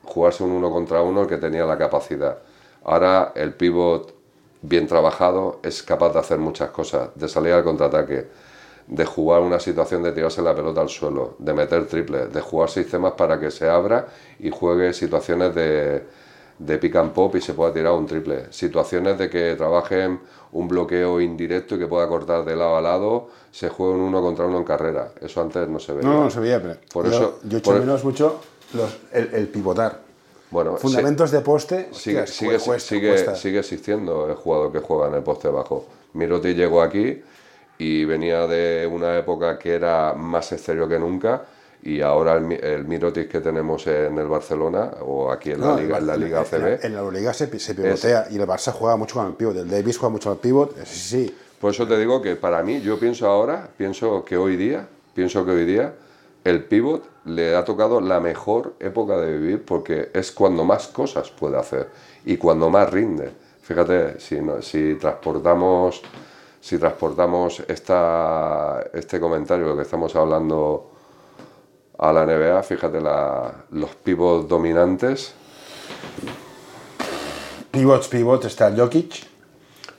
jugarse 0.04 0.44
un 0.44 0.52
uno 0.52 0.72
contra 0.72 1.02
uno 1.02 1.22
el 1.22 1.28
que 1.28 1.38
tenía 1.38 1.66
la 1.66 1.78
capacidad. 1.78 2.40
Ahora 2.84 3.34
el 3.36 3.54
pivot 3.54 4.15
bien 4.68 4.88
trabajado, 4.88 5.60
es 5.64 5.84
capaz 5.84 6.14
de 6.14 6.20
hacer 6.20 6.38
muchas 6.40 6.70
cosas, 6.70 7.10
de 7.16 7.28
salir 7.28 7.54
al 7.54 7.64
contraataque, 7.64 8.28
de 8.88 9.06
jugar 9.06 9.42
una 9.42 9.60
situación 9.60 10.04
de 10.04 10.12
tirarse 10.12 10.42
la 10.42 10.56
pelota 10.56 10.82
al 10.82 10.90
suelo, 10.90 11.36
de 11.40 11.54
meter 11.54 11.88
triples, 11.88 12.32
de 12.32 12.42
jugar 12.42 12.70
sistemas 12.70 13.14
para 13.14 13.40
que 13.40 13.50
se 13.52 13.68
abra 13.68 14.08
y 14.40 14.50
juegue 14.50 14.94
situaciones 14.94 15.56
de, 15.56 16.04
de 16.60 16.78
pick 16.78 16.96
and 16.96 17.12
pop 17.12 17.36
y 17.36 17.42
se 17.42 17.54
pueda 17.54 17.74
tirar 17.74 17.94
un 17.94 18.06
triple. 18.06 18.46
Situaciones 18.52 19.18
de 19.18 19.30
que 19.30 19.56
trabajen 19.56 20.20
un 20.52 20.68
bloqueo 20.68 21.20
indirecto 21.20 21.76
y 21.76 21.80
que 21.80 21.88
pueda 21.88 22.08
cortar 22.08 22.46
de 22.46 22.56
lado 22.56 22.78
a 22.78 22.82
lado, 22.82 23.30
se 23.52 23.70
juegue 23.70 23.96
un 23.96 24.02
uno 24.02 24.22
contra 24.22 24.46
uno 24.46 24.60
en 24.60 24.64
carrera. 24.64 25.12
Eso 25.20 25.42
antes 25.42 25.68
no 25.68 25.80
se 25.80 25.94
veía. 25.94 26.08
No, 26.08 26.24
no 26.26 26.30
se 26.30 26.40
veía, 26.40 26.62
pero 26.62 26.76
por 26.94 27.08
eso, 27.08 27.40
yo 27.44 27.58
echo 27.58 27.74
menos 27.74 28.04
mucho 28.04 28.40
el 29.12 29.48
pivotar. 29.48 30.05
Bueno, 30.52 30.78
Fundamentos 30.78 31.32
de 31.32 31.42
poste. 31.42 31.90
Sigue, 31.92 32.28
sigue, 32.28 32.60
sigue, 33.36 33.60
existiendo 33.60 34.28
el 34.30 34.36
jugador 34.36 34.72
que 34.72 34.80
juega 34.80 35.08
en 35.08 35.16
el 35.16 35.24
poste 35.24 35.48
bajo. 35.50 35.86
Miroti 36.14 36.54
llegó 36.54 36.82
aquí 36.82 37.22
y 37.78 38.06
venía 38.06 38.48
de 38.48 38.88
una 38.92 39.18
época 39.18 39.58
que 39.60 39.74
era 39.74 40.14
más 40.14 40.52
exterior 40.52 40.88
que 40.88 40.98
nunca 41.00 41.42
y 41.84 42.00
ahora 42.02 42.34
el, 42.38 42.52
el 42.54 42.86
Mirotic 42.86 43.30
que 43.30 43.42
tenemos 43.42 43.86
en 43.88 44.18
el 44.18 44.28
Barcelona 44.28 44.92
o 45.02 45.30
aquí 45.32 45.52
en 45.52 45.62
la 45.62 45.76
Liga, 45.76 45.98
en 45.98 46.08
la 46.08 46.16
Liga 46.18 46.40
en 46.40 46.46
ACB, 46.46 46.62
la- 46.82 46.88
En 46.88 46.94
la 46.94 47.00
Euroliga 47.02 47.34
se, 47.34 47.60
se 47.60 47.76
pivotea 47.76 48.28
y 48.32 48.36
el 48.38 48.48
Barça 48.48 48.72
juega 48.72 48.96
mucho 48.96 49.16
con 49.16 49.28
el 49.28 49.34
pivot. 49.34 49.58
El 49.58 49.70
Davis 49.70 49.98
juega 49.98 50.12
mucho 50.12 50.30
con 50.30 50.38
el 50.38 50.40
pivot. 50.40 50.76
Sí, 50.86 51.00
sí. 51.26 51.36
Por 51.60 51.72
eso 51.72 51.88
te 51.88 51.98
digo 51.98 52.22
que 52.22 52.36
para 52.36 52.64
mí, 52.64 52.82
yo 52.82 52.98
pienso 53.00 53.28
ahora, 53.28 53.68
pienso 53.78 54.24
que 54.24 54.38
hoy 54.38 54.56
día, 54.56 54.88
pienso 55.14 55.44
que 55.46 55.52
hoy 55.52 55.66
día 55.66 55.94
el 56.46 56.64
pivot 56.64 57.04
le 57.26 57.56
ha 57.56 57.66
tocado 57.66 58.00
la 58.00 58.20
mejor 58.22 58.76
época 58.80 59.18
de 59.18 59.38
vivir 59.38 59.66
porque 59.66 60.12
es 60.14 60.32
cuando 60.32 60.64
más 60.64 60.88
cosas 60.88 61.30
puede 61.32 61.58
hacer 61.58 61.90
y 62.24 62.38
cuando 62.38 62.70
más 62.70 62.90
rinde. 62.90 63.32
Fíjate, 63.62 64.20
si, 64.20 64.96
transportamos, 64.96 66.02
si 66.62 66.78
transportamos 66.78 67.62
esta, 67.68 68.86
este 68.94 69.20
comentario, 69.20 69.66
lo 69.66 69.76
que 69.76 69.82
estamos 69.82 70.16
hablando 70.16 70.92
a 71.98 72.14
la 72.14 72.26
NBA, 72.26 72.62
fíjate 72.64 73.02
la- 73.02 73.66
los 73.72 73.96
pivots 73.96 74.48
dominantes, 74.48 75.34
Pivots, 77.72 78.08
pivots, 78.08 78.46
está 78.46 78.72
Jokic. 78.74 79.35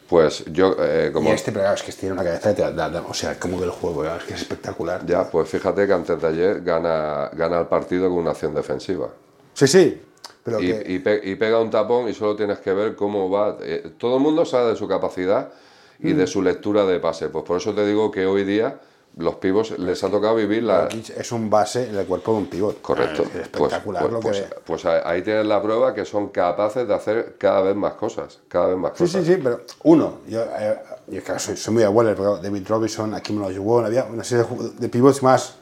Pues 0.09 0.45
yo, 0.53 0.77
eh, 0.79 1.11
como 1.13 1.31
Y 1.31 1.33
este, 1.33 1.51
pero 1.53 1.73
es 1.73 1.83
que 1.83 1.93
tiene 1.93 2.13
una 2.15 2.23
cabeza 2.25 2.49
de 2.51 2.55
te 2.55 2.63
da- 2.73 2.89
da- 2.89 3.05
O 3.09 3.15
sea, 3.15 3.39
cómo 3.39 3.59
ve 3.59 3.65
el 3.65 3.71
juego, 3.71 4.05
ya, 4.05 4.17
es 4.17 4.25
que 4.25 4.35
es 4.35 4.41
espectacular. 4.43 5.05
Ya, 5.07 5.29
pues 5.31 5.49
fíjate 5.49 5.87
que 5.87 5.93
antes 5.93 6.21
de 6.21 6.29
ayer 6.29 6.63
gana, 6.63 7.31
gana 7.35 7.61
el 7.61 7.67
partido 7.67 8.09
con 8.09 8.19
una 8.19 8.31
acción 8.31 8.55
defensiva. 8.55 9.09
Sí, 9.55 9.67
sí. 9.67 10.03
Pero 10.45 10.61
Y, 10.61 10.67
que, 10.73 10.93
y 10.93 10.99
pe- 11.01 11.21
y 11.25 11.35
pega 11.35 11.61
un 11.61 11.71
tapón 11.71 12.09
y 12.09 12.15
solo 12.15 12.37
tienes 12.37 12.59
que 12.61 12.73
ver 12.73 12.95
cómo 12.95 13.29
va. 13.29 13.57
eh, 13.63 13.93
todo 13.99 14.17
el 14.19 14.23
mundo 14.23 14.45
sabe 14.45 14.71
de 14.71 14.77
su 14.77 14.87
capacidad 14.87 15.51
y 15.99 16.13
Mm. 16.15 16.17
de 16.19 16.27
su 16.29 16.41
lectura 16.43 16.85
de 16.85 17.01
pase. 17.01 17.29
Pues 17.31 17.45
por 17.45 17.57
eso 17.57 17.75
te 17.75 17.85
digo 17.85 18.11
que 18.13 18.27
hoy 18.27 18.45
día 18.45 18.79
los 19.17 19.37
pivos 19.37 19.79
les 19.79 20.05
ha 20.05 20.11
tocado 20.11 20.35
vivir 20.37 20.63
la... 20.63 20.89
Es 21.17 21.33
un 21.33 21.49
base 21.49 21.89
en 21.89 21.97
el 21.97 22.05
cuerpo 22.07 22.33
de 22.33 22.39
un 22.39 22.47
pivot. 22.49 22.83
Correcto. 22.83 23.23
Es 23.23 23.29
Pues, 23.31 23.43
espectacular 23.73 24.03
pues- 24.03 24.13
lo 24.13 24.21
que 24.21 24.29
pues- 24.29 24.45
pues 24.65 24.85
ahí 24.85 25.23
tienes 25.23 25.47
la 25.47 25.63
prueba 25.63 25.95
que 25.95 26.05
son 26.05 26.29
capaces 26.29 26.87
de 26.87 26.95
hacer 26.95 27.37
cada 27.39 27.63
vez 27.63 27.75
más 27.75 27.95
cosas. 27.95 28.39
Cada 28.49 28.67
vez 28.69 28.77
más 28.77 28.93
Sí, 28.95 29.05
cosas. 29.05 29.25
sí, 29.25 29.35
sí, 29.35 29.41
pero 29.43 29.63
uno, 29.85 30.19
yo, 30.29 30.43
eh, 30.59 30.79
yo 31.07 31.23
claro, 31.25 31.41
soy, 31.41 31.57
soy 31.57 31.73
muy 31.75 31.83
abuelo, 31.83 32.15
pero 32.15 32.37
David 32.37 32.67
Robinson, 32.69 33.15
aquí 33.15 33.33
me 33.33 33.49
lo 33.49 33.57
jugó, 33.57 33.81
había 33.81 34.05
una 34.05 34.23
serie 34.23 34.45
de 34.79 34.89
pivots 34.91 35.23
más. 35.23 35.55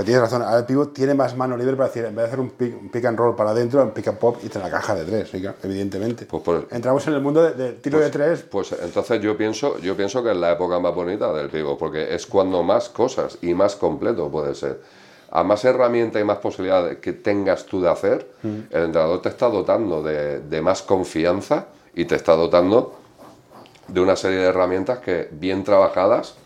Pero 0.00 0.06
tienes 0.06 0.22
razón, 0.22 0.40
ahora 0.40 0.60
el 0.60 0.64
pivot 0.64 0.94
tiene 0.94 1.12
más 1.12 1.36
mano 1.36 1.58
libre 1.58 1.76
para 1.76 1.88
decir, 1.88 2.06
en 2.06 2.14
vez 2.16 2.22
de 2.22 2.28
hacer 2.28 2.40
un 2.40 2.48
pick, 2.52 2.74
un 2.80 2.88
pick 2.88 3.04
and 3.04 3.18
roll 3.18 3.36
para 3.36 3.50
adentro, 3.50 3.82
un 3.82 3.90
pick 3.90 4.08
and 4.08 4.16
pop 4.16 4.38
y 4.42 4.48
te 4.48 4.58
la 4.58 4.70
caja 4.70 4.94
de 4.94 5.04
tres, 5.04 5.28
sí, 5.28 5.44
evidentemente. 5.62 6.24
Pues 6.24 6.42
por- 6.42 6.68
Entramos 6.70 7.06
en 7.06 7.12
el 7.12 7.20
mundo 7.20 7.42
de- 7.42 7.52
del 7.52 7.76
tiro 7.82 7.98
de 8.00 8.08
tres, 8.08 8.42
Pues 8.50 8.72
entonces 8.82 9.20
yo 9.20 9.36
pienso, 9.36 9.76
yo 9.80 9.94
pienso 9.94 10.22
que 10.24 10.30
es 10.30 10.36
la 10.38 10.52
época 10.52 10.78
más 10.78 10.94
bonita 10.94 11.30
del 11.34 11.50
pivo, 11.50 11.76
porque 11.76 12.14
es 12.14 12.26
cuando 12.26 12.62
más 12.62 12.88
cosas 12.88 13.36
y 13.42 13.52
más 13.52 13.76
completo 13.76 14.30
puede 14.30 14.54
ser. 14.54 14.80
A 15.32 15.42
más 15.44 15.62
herramientas 15.66 16.22
y 16.22 16.24
más 16.24 16.38
posibilidades 16.38 16.96
que 16.96 17.12
tengas 17.12 17.66
tú 17.66 17.82
de 17.82 17.90
hacer, 17.90 18.26
el 18.42 18.82
entrenador 18.84 19.20
te 19.20 19.28
está 19.28 19.50
dotando 19.50 20.02
de, 20.02 20.40
de 20.40 20.62
más 20.62 20.80
confianza 20.80 21.66
y 21.94 22.06
te 22.06 22.14
está 22.16 22.36
dotando 22.36 22.94
de 23.86 24.00
una 24.00 24.16
serie 24.16 24.38
de 24.38 24.46
herramientas 24.46 25.00
que, 25.00 25.28
bien 25.30 25.62
trabajadas, 25.62 26.36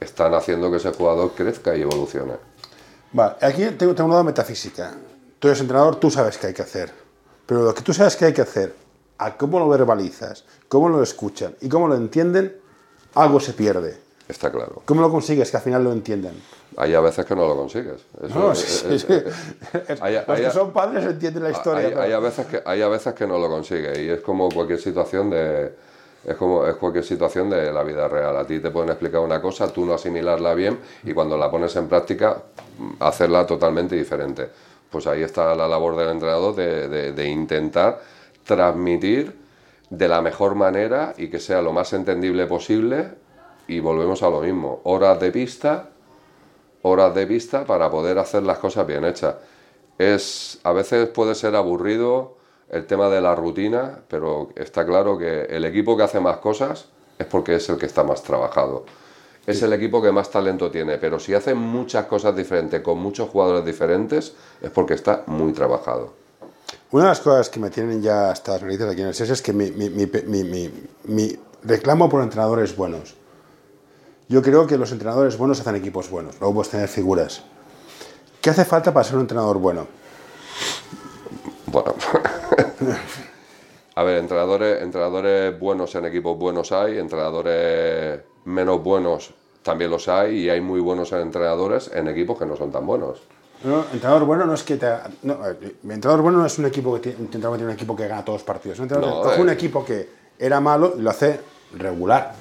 están 0.00 0.32
haciendo 0.32 0.70
que 0.70 0.78
ese 0.78 0.92
jugador 0.92 1.32
crezca 1.36 1.76
y 1.76 1.82
evolucione. 1.82 2.50
Vale, 3.12 3.34
aquí 3.40 3.64
tengo, 3.78 3.94
tengo 3.94 4.06
un 4.06 4.12
lado 4.12 4.24
metafísica. 4.24 4.92
Tú 5.38 5.48
eres 5.48 5.60
entrenador, 5.60 5.96
tú 5.96 6.10
sabes 6.10 6.38
qué 6.38 6.48
hay 6.48 6.54
que 6.54 6.62
hacer. 6.62 6.90
Pero 7.46 7.62
lo 7.62 7.74
que 7.74 7.82
tú 7.82 7.92
sabes 7.92 8.16
que 8.16 8.26
hay 8.26 8.32
que 8.32 8.42
hacer, 8.42 8.74
a 9.18 9.36
cómo 9.36 9.58
lo 9.58 9.68
verbalizas, 9.68 10.44
cómo 10.68 10.88
lo 10.88 11.02
escuchan 11.02 11.54
y 11.60 11.68
cómo 11.68 11.88
lo 11.88 11.94
entienden, 11.96 12.56
algo 13.14 13.40
se 13.40 13.52
pierde. 13.52 13.98
Está 14.28 14.50
claro. 14.50 14.82
¿Cómo 14.86 15.02
lo 15.02 15.10
consigues 15.10 15.50
que 15.50 15.56
al 15.56 15.62
final 15.62 15.84
lo 15.84 15.92
entiendan? 15.92 16.34
Hay 16.76 16.94
a 16.94 17.00
veces 17.00 17.26
que 17.26 17.34
no 17.36 17.46
lo 17.46 17.54
consigues. 17.56 18.00
Eso 18.22 18.38
No, 18.38 18.52
es- 18.52 18.58
sí, 18.60 18.86
es- 18.88 19.02
sí, 19.02 19.06
es- 19.12 19.22
sí. 19.86 19.94
hay- 20.00 20.14
Los 20.14 20.28
hay- 20.28 20.44
que 20.44 20.50
son 20.50 20.72
padres 20.72 21.04
entienden 21.04 21.42
la 21.42 21.50
historia. 21.50 21.80
Hay, 21.86 21.88
pero- 21.90 22.02
hay 22.02 22.12
a 22.12 22.18
veces 22.20 22.46
que, 22.46 22.62
hay 22.64 22.80
a 22.82 22.88
veces 22.88 23.12
que 23.14 23.26
no 23.26 23.36
lo 23.38 23.48
consigue 23.48 24.02
y 24.02 24.08
es 24.08 24.20
como 24.20 24.48
cualquier 24.48 24.80
situación 24.80 25.28
de 25.28 25.74
es 26.24 26.36
como 26.36 26.66
es 26.66 26.76
cualquier 26.76 27.04
situación 27.04 27.50
de 27.50 27.72
la 27.72 27.82
vida 27.82 28.08
real. 28.08 28.36
A 28.36 28.46
ti 28.46 28.60
te 28.60 28.70
pueden 28.70 28.90
explicar 28.90 29.20
una 29.20 29.40
cosa, 29.40 29.72
tú 29.72 29.84
no 29.84 29.94
asimilarla 29.94 30.54
bien 30.54 30.78
y 31.04 31.12
cuando 31.12 31.36
la 31.36 31.50
pones 31.50 31.74
en 31.76 31.88
práctica 31.88 32.42
mm, 32.78 33.02
hacerla 33.02 33.46
totalmente 33.46 33.96
diferente. 33.96 34.48
Pues 34.90 35.06
ahí 35.06 35.22
está 35.22 35.54
la 35.54 35.66
labor 35.66 35.96
del 35.96 36.10
entrenador 36.10 36.54
de, 36.54 37.12
de- 37.12 37.28
intentar 37.28 38.00
transmitir 38.44 39.34
de 39.90 40.08
la 40.08 40.20
mejor 40.22 40.54
manera 40.54 41.14
y 41.16 41.28
que 41.28 41.38
sea 41.40 41.62
lo 41.62 41.72
más 41.72 41.92
entendible 41.92 42.46
posible 42.46 43.08
y 43.68 43.80
volvemos 43.80 44.22
a 44.22 44.30
lo 44.30 44.40
mismo. 44.40 44.80
Horas 44.84 45.18
de 45.20 45.30
pista, 45.30 45.90
horas 46.82 47.14
de 47.14 47.26
pista 47.26 47.64
para 47.64 47.90
poder 47.90 48.18
hacer 48.18 48.42
las 48.42 48.58
cosas 48.58 48.86
bien 48.86 49.04
hechas. 49.04 49.36
Es, 49.98 50.58
a 50.64 50.72
veces 50.72 51.08
puede 51.08 51.34
ser 51.34 51.54
aburrido 51.56 52.36
el 52.72 52.86
tema 52.86 53.08
de 53.08 53.20
la 53.20 53.34
rutina, 53.36 54.00
pero 54.08 54.48
está 54.56 54.84
claro 54.84 55.16
que 55.16 55.42
el 55.42 55.64
equipo 55.64 55.96
que 55.96 56.02
hace 56.02 56.18
más 56.20 56.38
cosas 56.38 56.86
es 57.18 57.26
porque 57.26 57.54
es 57.56 57.68
el 57.68 57.76
que 57.78 57.86
está 57.86 58.02
más 58.02 58.22
trabajado. 58.22 58.84
Es 59.46 59.60
el 59.62 59.72
equipo 59.72 60.00
que 60.00 60.10
más 60.12 60.30
talento 60.30 60.70
tiene, 60.70 60.98
pero 60.98 61.18
si 61.20 61.34
hace 61.34 61.54
muchas 61.54 62.06
cosas 62.06 62.34
diferentes 62.34 62.80
con 62.80 62.98
muchos 62.98 63.28
jugadores 63.28 63.64
diferentes 63.64 64.32
es 64.60 64.70
porque 64.70 64.94
está 64.94 65.22
muy 65.26 65.52
trabajado. 65.52 66.12
Una 66.92 67.04
de 67.04 67.08
las 67.10 67.20
cosas 67.20 67.48
que 67.50 67.58
me 67.60 67.70
tienen 67.70 68.00
ya 68.02 68.30
hasta 68.30 68.52
las 68.52 68.62
narices 68.62 68.88
aquí 68.90 69.00
en 69.02 69.08
el 69.08 69.14
SES 69.14 69.30
es 69.30 69.42
que 69.42 69.52
mi, 69.52 69.70
mi- 69.70 69.90
mi- 69.90 70.06
mi- 70.26 70.44
mi- 70.44 70.70
mi 71.04 71.38
reclamo 71.64 72.08
por 72.08 72.22
entrenadores 72.22 72.76
buenos. 72.76 73.14
Yo 74.28 74.42
creo 74.42 74.66
que 74.66 74.78
los 74.78 74.92
entrenadores 74.92 75.36
buenos 75.36 75.60
hacen 75.60 75.74
equipos 75.76 76.08
buenos, 76.08 76.36
luego 76.40 76.54
puedes 76.54 76.70
tener 76.70 76.88
figuras. 76.88 77.42
¿Qué 78.40 78.50
hace 78.50 78.64
falta 78.64 78.92
para 78.94 79.04
ser 79.04 79.16
un 79.16 79.22
entrenador 79.22 79.58
bueno? 79.58 79.86
Bueno, 81.72 81.94
a 83.94 84.02
ver, 84.02 84.18
entrenadores, 84.18 84.82
entrenadores 84.82 85.58
buenos 85.58 85.94
en 85.94 86.04
equipos 86.04 86.36
buenos 86.38 86.70
hay, 86.70 86.98
entrenadores 86.98 88.20
menos 88.44 88.82
buenos 88.82 89.32
también 89.62 89.90
los 89.90 90.06
hay 90.08 90.40
y 90.40 90.50
hay 90.50 90.60
muy 90.60 90.80
buenos 90.80 91.12
entrenadores 91.12 91.90
en 91.94 92.08
equipos 92.08 92.38
que 92.38 92.44
no 92.44 92.56
son 92.56 92.70
tan 92.70 92.84
buenos. 92.86 93.22
No, 93.64 93.84
entrenador 93.92 94.24
bueno 94.24 94.44
no 94.44 94.54
es 94.54 94.64
que 94.64 94.76
te. 94.76 94.88
No, 95.22 95.34
eh, 95.48 95.76
entrenador 95.84 96.20
bueno 96.22 96.38
no 96.38 96.46
es 96.46 96.58
un 96.58 96.66
equipo 96.66 97.00
que 97.00 97.12
tiene, 97.14 97.46
un 97.46 97.70
equipo 97.70 97.94
que 97.94 98.08
gana 98.08 98.24
todos 98.24 98.40
los 98.40 98.44
partidos. 98.46 98.78
Un 98.80 98.84
entrenador 98.84 99.14
No, 99.16 99.22
coge 99.22 99.40
un 99.40 99.50
eh. 99.50 99.52
equipo 99.52 99.84
que 99.84 100.08
era 100.38 100.60
malo 100.60 100.94
y 100.98 101.00
lo 101.00 101.10
hace 101.10 101.38
regular. 101.78 102.34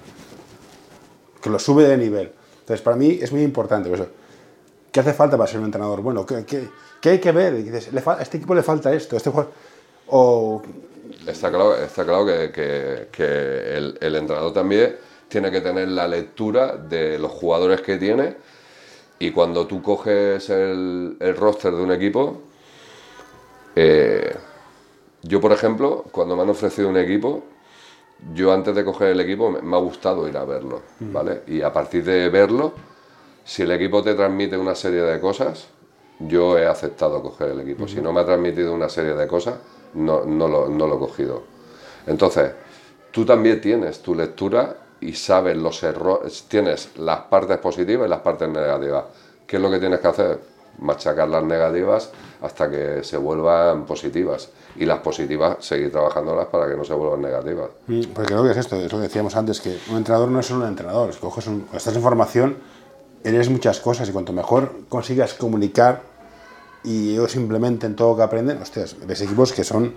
Que 1.42 1.50
lo 1.52 1.60
sube 1.60 1.84
de 1.84 1.96
nivel. 1.96 2.32
Entonces, 2.62 2.82
para 2.82 2.96
mí 2.98 3.20
es 3.22 3.32
muy 3.32 3.44
importante. 3.44 3.88
pues, 3.88 4.02
¿Qué 4.92 5.00
hace 5.00 5.14
falta 5.14 5.38
para 5.38 5.48
ser 5.48 5.60
un 5.60 5.66
entrenador 5.66 6.02
bueno? 6.02 6.26
¿Qué, 6.26 6.44
qué- 6.44 6.68
qué 7.02 7.10
hay 7.10 7.20
que 7.20 7.32
ver? 7.32 7.54
Y 7.56 7.64
dices, 7.64 7.92
"Le 7.92 8.02
fal- 8.02 8.20
a 8.20 8.22
este 8.22 8.38
equipo 8.38 8.56
le 8.56 8.64
falta 8.64 8.94
esto. 8.94 9.18
Este 9.18 9.30
jugador- 9.30 9.52
o 10.08 10.62
Está 11.28 11.50
claro, 11.50 11.76
está 11.76 12.04
claro 12.04 12.26
que, 12.26 12.52
que- 12.52 13.08
que 13.12 13.24
el, 13.78 13.98
el 14.02 14.16
entrenador 14.16 14.54
también 14.54 14.96
tiene 15.28 15.52
que 15.52 15.62
tener 15.62 15.88
la 15.90 16.08
lectura 16.08 16.78
de 16.78 17.20
los 17.20 17.32
jugadores 17.32 17.82
que 17.82 17.98
tiene 17.98 18.36
y 19.20 19.32
cuando 19.32 19.68
tú 19.68 19.82
coges 19.84 20.50
el, 20.50 21.18
el 21.20 21.36
roster 21.36 21.74
de 21.76 21.82
un 21.82 21.92
equipo, 21.92 22.42
eh, 23.76 24.36
yo 25.24 25.40
por 25.40 25.52
ejemplo, 25.52 26.04
cuando 26.12 26.36
me 26.36 26.42
han 26.42 26.50
ofrecido 26.50 26.90
un 26.90 26.98
equipo, 26.98 27.44
yo 28.34 28.52
antes 28.52 28.76
de 28.76 28.84
coger 28.84 29.10
el 29.10 29.20
equipo 29.22 29.50
me, 29.50 29.62
me 29.62 29.76
ha 29.76 29.80
gustado 29.80 30.28
ir 30.28 30.36
a 30.38 30.44
verlo, 30.46 30.82
¿vale? 31.00 31.42
Y 31.48 31.62
a 31.62 31.72
partir 31.72 32.04
de 32.04 32.30
verlo, 32.30 32.74
si 33.46 33.62
el 33.64 33.72
equipo 33.72 34.02
te 34.04 34.14
transmite 34.16 34.58
una 34.58 34.76
serie 34.76 35.02
de 35.02 35.20
cosas, 35.20 35.68
yo 36.28 36.58
he 36.58 36.66
aceptado 36.68 37.22
coger 37.22 37.50
el 37.50 37.60
equipo. 37.62 37.88
Si 37.88 38.02
no 38.02 38.12
me 38.14 38.22
ha 38.22 38.26
transmitido 38.26 38.74
una 38.74 38.90
serie 38.90 39.14
de 39.14 39.28
cosas, 39.28 39.56
no, 39.94 40.24
no, 40.26 40.48
lo, 40.48 40.68
no 40.70 40.88
lo 40.88 40.96
he 40.96 41.00
cogido. 41.00 41.44
Entonces, 42.08 42.52
tú 43.12 43.26
también 43.26 43.62
tienes 43.62 44.02
tu 44.02 44.16
lectura 44.16 44.76
y 45.00 45.14
sabes 45.14 45.58
los 45.58 45.82
errores, 45.84 46.46
tienes 46.48 46.98
las 46.98 47.22
partes 47.22 47.58
positivas 47.58 48.08
y 48.08 48.10
las 48.10 48.20
partes 48.22 48.48
negativas. 48.50 49.06
¿Qué 49.48 49.58
es 49.58 49.62
lo 49.62 49.70
que 49.72 49.80
tienes 49.80 50.00
que 50.00 50.08
hacer? 50.08 50.40
Machacar 50.80 51.28
las 51.28 51.44
negativas 51.44 52.12
hasta 52.42 52.70
que 52.72 53.04
se 53.04 53.18
vuelvan 53.18 53.86
positivas 53.86 54.50
y 54.78 54.86
las 54.86 55.00
positivas 55.00 55.58
seguir 55.60 55.92
trabajándolas 55.92 56.48
para 56.48 56.68
que 56.70 56.78
no 56.78 56.86
se 56.86 56.94
vuelvan 56.94 57.22
negativas. 57.22 57.70
Porque 58.14 58.28
creo 58.34 58.44
que 58.44 58.52
es 58.52 58.58
esto, 58.58 58.78
es 58.78 58.92
lo 58.92 59.00
que 59.00 59.04
decíamos 59.04 59.36
antes, 59.36 59.60
que 59.60 59.78
un 59.90 59.98
entrenador 59.98 60.30
no 60.30 60.40
es 60.40 60.46
solo 60.46 60.62
un 60.62 60.70
entrenador. 60.70 61.10
Es 61.10 61.18
que 61.18 61.22
coges 61.24 61.46
un- 61.48 61.68
estás 61.74 61.94
en 61.96 62.02
formación, 62.02 62.58
eres 63.24 63.50
muchas 63.50 63.80
cosas 63.82 64.08
y 64.08 64.12
cuanto 64.14 64.32
mejor 64.34 64.72
consigas 64.88 65.34
comunicar 65.34 66.02
y 66.84 67.12
ellos 67.12 67.36
implementen 67.36 67.96
todo 67.96 68.12
lo 68.12 68.18
que 68.18 68.24
aprenden, 68.24 68.62
hostias, 68.62 68.96
ves 69.06 69.22
equipos 69.22 69.54
que 69.54 69.64
son 69.64 69.94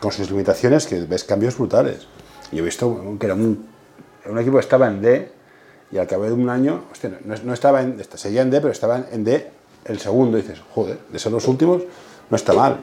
con 0.00 0.12
sus 0.12 0.30
limitaciones, 0.30 0.86
que 0.86 1.00
ves 1.00 1.24
cambios 1.24 1.56
brutales. 1.56 2.06
Yo 2.52 2.58
he 2.58 2.62
visto 2.62 3.16
que 3.18 3.26
era 3.26 3.34
un, 3.34 3.66
un 4.26 4.38
equipo 4.38 4.56
que 4.56 4.62
estaba 4.62 4.88
en 4.88 5.02
D 5.02 5.32
y 5.90 5.98
al 5.98 6.06
cabo 6.06 6.24
de 6.24 6.32
un 6.32 6.48
año, 6.48 6.84
hostia, 6.90 7.18
no, 7.24 7.34
no 7.42 7.52
estaba 7.52 7.82
en, 7.82 8.02
seguía 8.14 8.42
en 8.42 8.50
D, 8.50 8.60
pero 8.60 8.72
estaba 8.72 9.04
en 9.10 9.24
D 9.24 9.50
el 9.84 9.98
segundo. 9.98 10.38
Y 10.38 10.42
dices, 10.42 10.60
joder, 10.74 10.98
de 11.10 11.18
ser 11.18 11.32
los 11.32 11.46
últimos, 11.46 11.82
no 12.30 12.36
está 12.36 12.52
mal. 12.52 12.80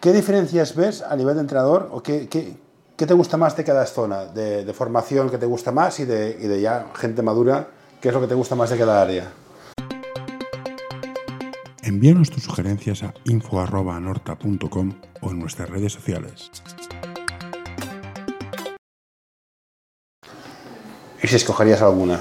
¿Qué 0.00 0.12
diferencias 0.12 0.74
ves 0.74 1.02
a 1.02 1.14
nivel 1.16 1.34
de 1.34 1.42
entrenador 1.42 1.88
o 1.92 2.02
qué, 2.02 2.28
qué, 2.28 2.56
qué 2.96 3.06
te 3.06 3.14
gusta 3.14 3.36
más 3.36 3.56
de 3.56 3.64
cada 3.64 3.86
zona? 3.86 4.26
De, 4.26 4.64
de 4.64 4.72
formación 4.72 5.30
que 5.30 5.38
te 5.38 5.46
gusta 5.46 5.72
más 5.72 6.00
y 6.00 6.04
de, 6.04 6.38
y 6.40 6.46
de 6.46 6.60
ya 6.60 6.86
gente 6.94 7.22
madura, 7.22 7.68
¿qué 8.00 8.08
es 8.08 8.14
lo 8.14 8.20
que 8.20 8.26
te 8.26 8.34
gusta 8.34 8.54
más 8.54 8.70
de 8.70 8.78
cada 8.78 9.00
área? 9.00 9.30
Envíanos 11.90 12.30
tus 12.30 12.44
sugerencias 12.44 13.02
a 13.02 13.12
info.norta.com 13.24 14.92
o 15.22 15.30
en 15.32 15.38
nuestras 15.40 15.68
redes 15.68 15.92
sociales. 15.92 16.48
¿Y 21.20 21.26
si 21.26 21.34
escogerías 21.34 21.82
alguna? 21.82 22.20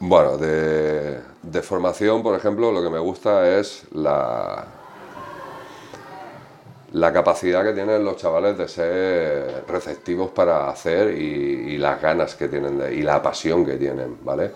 Bueno, 0.00 0.36
de, 0.36 1.20
de 1.42 1.62
formación, 1.62 2.22
por 2.22 2.36
ejemplo, 2.36 2.70
lo 2.70 2.82
que 2.82 2.90
me 2.90 2.98
gusta 2.98 3.58
es 3.58 3.84
la, 3.92 4.66
la 6.92 7.12
capacidad 7.14 7.64
que 7.64 7.72
tienen 7.72 8.04
los 8.04 8.18
chavales 8.18 8.58
de 8.58 8.68
ser 8.68 9.64
receptivos 9.68 10.32
para 10.32 10.68
hacer 10.68 11.16
y, 11.18 11.22
y 11.72 11.78
las 11.78 11.98
ganas 12.02 12.34
que 12.34 12.46
tienen 12.48 12.76
de- 12.78 12.94
y 12.94 13.00
la 13.00 13.22
pasión 13.22 13.64
que 13.64 13.76
tienen, 13.76 14.18
¿vale? 14.22 14.50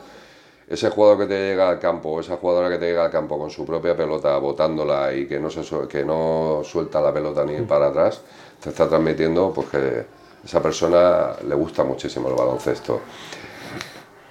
Ese 0.67 0.89
jugador 0.89 1.19
que 1.19 1.27
te 1.27 1.35
llega 1.35 1.69
al 1.69 1.79
campo, 1.79 2.21
esa 2.21 2.37
jugadora 2.37 2.71
que 2.71 2.79
te 2.79 2.87
llega 2.87 3.05
al 3.05 3.11
campo 3.11 3.39
con 3.39 3.51
su 3.51 3.67
propia 3.67 3.95
pelota, 3.95 4.39
botándola 4.39 5.13
y 5.13 5.27
que 5.27 5.39
no, 5.39 5.51
se, 5.51 5.63
que 5.89 6.05
no 6.05 6.63
suelta 6.65 7.03
la 7.03 7.13
pelota 7.13 7.45
ni 7.45 7.61
para 7.63 7.89
atrás, 7.89 8.23
te 8.63 8.71
está 8.71 8.89
transmitiendo 8.89 9.53
pues, 9.53 9.69
que 9.69 10.07
esa 10.43 10.63
persona 10.63 11.33
le 11.47 11.55
gusta 11.55 11.85
muchísimo 11.85 12.29
el 12.29 12.35
baloncesto. 12.35 13.01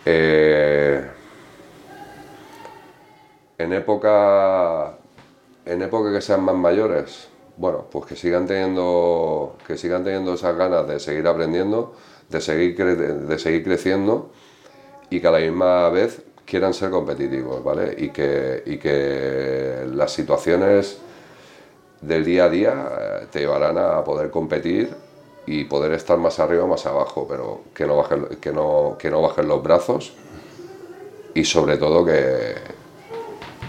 Eh, 0.06 1.08
en 3.58 3.74
época 3.74 4.98
en 5.66 5.82
época 5.82 6.12
que 6.12 6.20
sean 6.20 6.44
más 6.44 6.56
mayores, 6.56 7.30
bueno, 7.56 7.86
pues 7.90 8.06
que 8.06 8.16
sigan 8.16 8.46
teniendo 8.48 9.56
que 9.66 9.78
sigan 9.78 10.04
teniendo 10.04 10.34
esas 10.34 10.58
ganas 10.58 10.88
de 10.88 11.00
seguir 11.00 11.28
aprendiendo, 11.28 11.94
de 12.30 12.42
seguir 12.42 12.76
de 12.76 13.40
seguir 13.40 13.64
creciendo 13.64 14.32
y 15.14 15.22
que 15.22 15.28
a 15.28 15.32
la 15.32 15.38
misma 15.38 15.90
vez 15.90 16.24
quieran 16.44 16.74
ser 16.74 16.90
competitivos, 16.90 17.64
¿vale? 17.64 17.94
Y 18.00 18.10
que, 18.10 18.64
y 18.66 18.80
que 18.80 19.88
las 19.94 20.12
situaciones 20.12 20.98
del 22.02 22.26
día 22.26 22.46
a 22.46 22.50
día 22.50 22.90
eh, 23.00 23.28
te 23.32 23.42
llevarán 23.42 23.78
a 23.78 24.04
poder 24.04 24.32
competir 24.32 24.92
y 25.46 25.66
poder 25.66 25.94
estar 25.94 26.18
más 26.18 26.40
arriba 26.40 26.64
o 26.64 26.68
más 26.68 26.88
abajo, 26.88 27.28
pero 27.30 27.62
que 27.76 27.86
no 27.86 27.98
bajen, 27.98 28.26
que 28.42 28.52
no, 28.52 28.96
que 28.98 29.12
no 29.12 29.22
bajen 29.22 29.48
los 29.48 29.62
brazos 29.62 30.14
y 31.36 31.46
sobre 31.46 31.78
todo 31.78 32.04
que, 32.04 32.56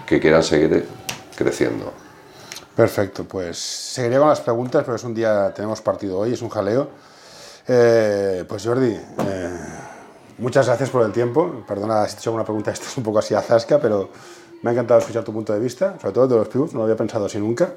que 0.06 0.18
quieran 0.20 0.42
seguir 0.42 0.86
creciendo. 1.36 1.92
Perfecto, 2.74 3.24
pues 3.24 3.58
seguiré 3.58 4.18
con 4.18 4.30
las 4.30 4.40
preguntas, 4.40 4.82
pero 4.82 4.96
es 4.96 5.04
un 5.04 5.14
día, 5.14 5.52
tenemos 5.54 5.82
partido 5.82 6.20
hoy, 6.20 6.32
es 6.32 6.40
un 6.40 6.48
jaleo. 6.48 6.88
Eh, 7.68 8.44
pues 8.48 8.64
Jordi, 8.64 8.94
eh, 8.94 9.73
muchas 10.38 10.66
gracias 10.66 10.90
por 10.90 11.04
el 11.04 11.12
tiempo. 11.12 11.64
Perdona 11.66 12.06
si 12.06 12.14
te 12.14 12.18
he 12.18 12.20
hecho 12.20 12.32
una 12.32 12.44
pregunta, 12.44 12.70
esto 12.70 12.86
es 12.86 12.96
un 12.96 13.04
poco 13.04 13.18
así 13.18 13.34
a 13.34 13.42
zasca, 13.42 13.78
pero 13.78 14.10
me 14.62 14.70
ha 14.70 14.72
encantado 14.72 15.00
escuchar 15.00 15.24
tu 15.24 15.32
punto 15.32 15.52
de 15.52 15.60
vista, 15.60 15.98
sobre 16.00 16.14
todo 16.14 16.28
de 16.28 16.36
los 16.36 16.48
pivots, 16.48 16.72
no 16.72 16.78
lo 16.78 16.84
había 16.84 16.96
pensado 16.96 17.26
así 17.26 17.38
nunca. 17.38 17.72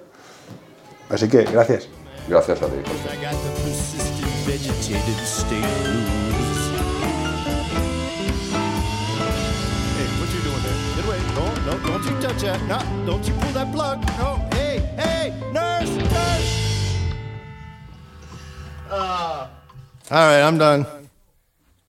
Así 1.10 1.28
que 1.28 1.44
gracias. 1.44 1.88
Gracias 2.28 2.62
a 2.62 2.66
ti. 2.66 2.74
All 20.10 20.26
right, 20.26 20.42
I'm 20.42 20.58
done. 20.58 20.97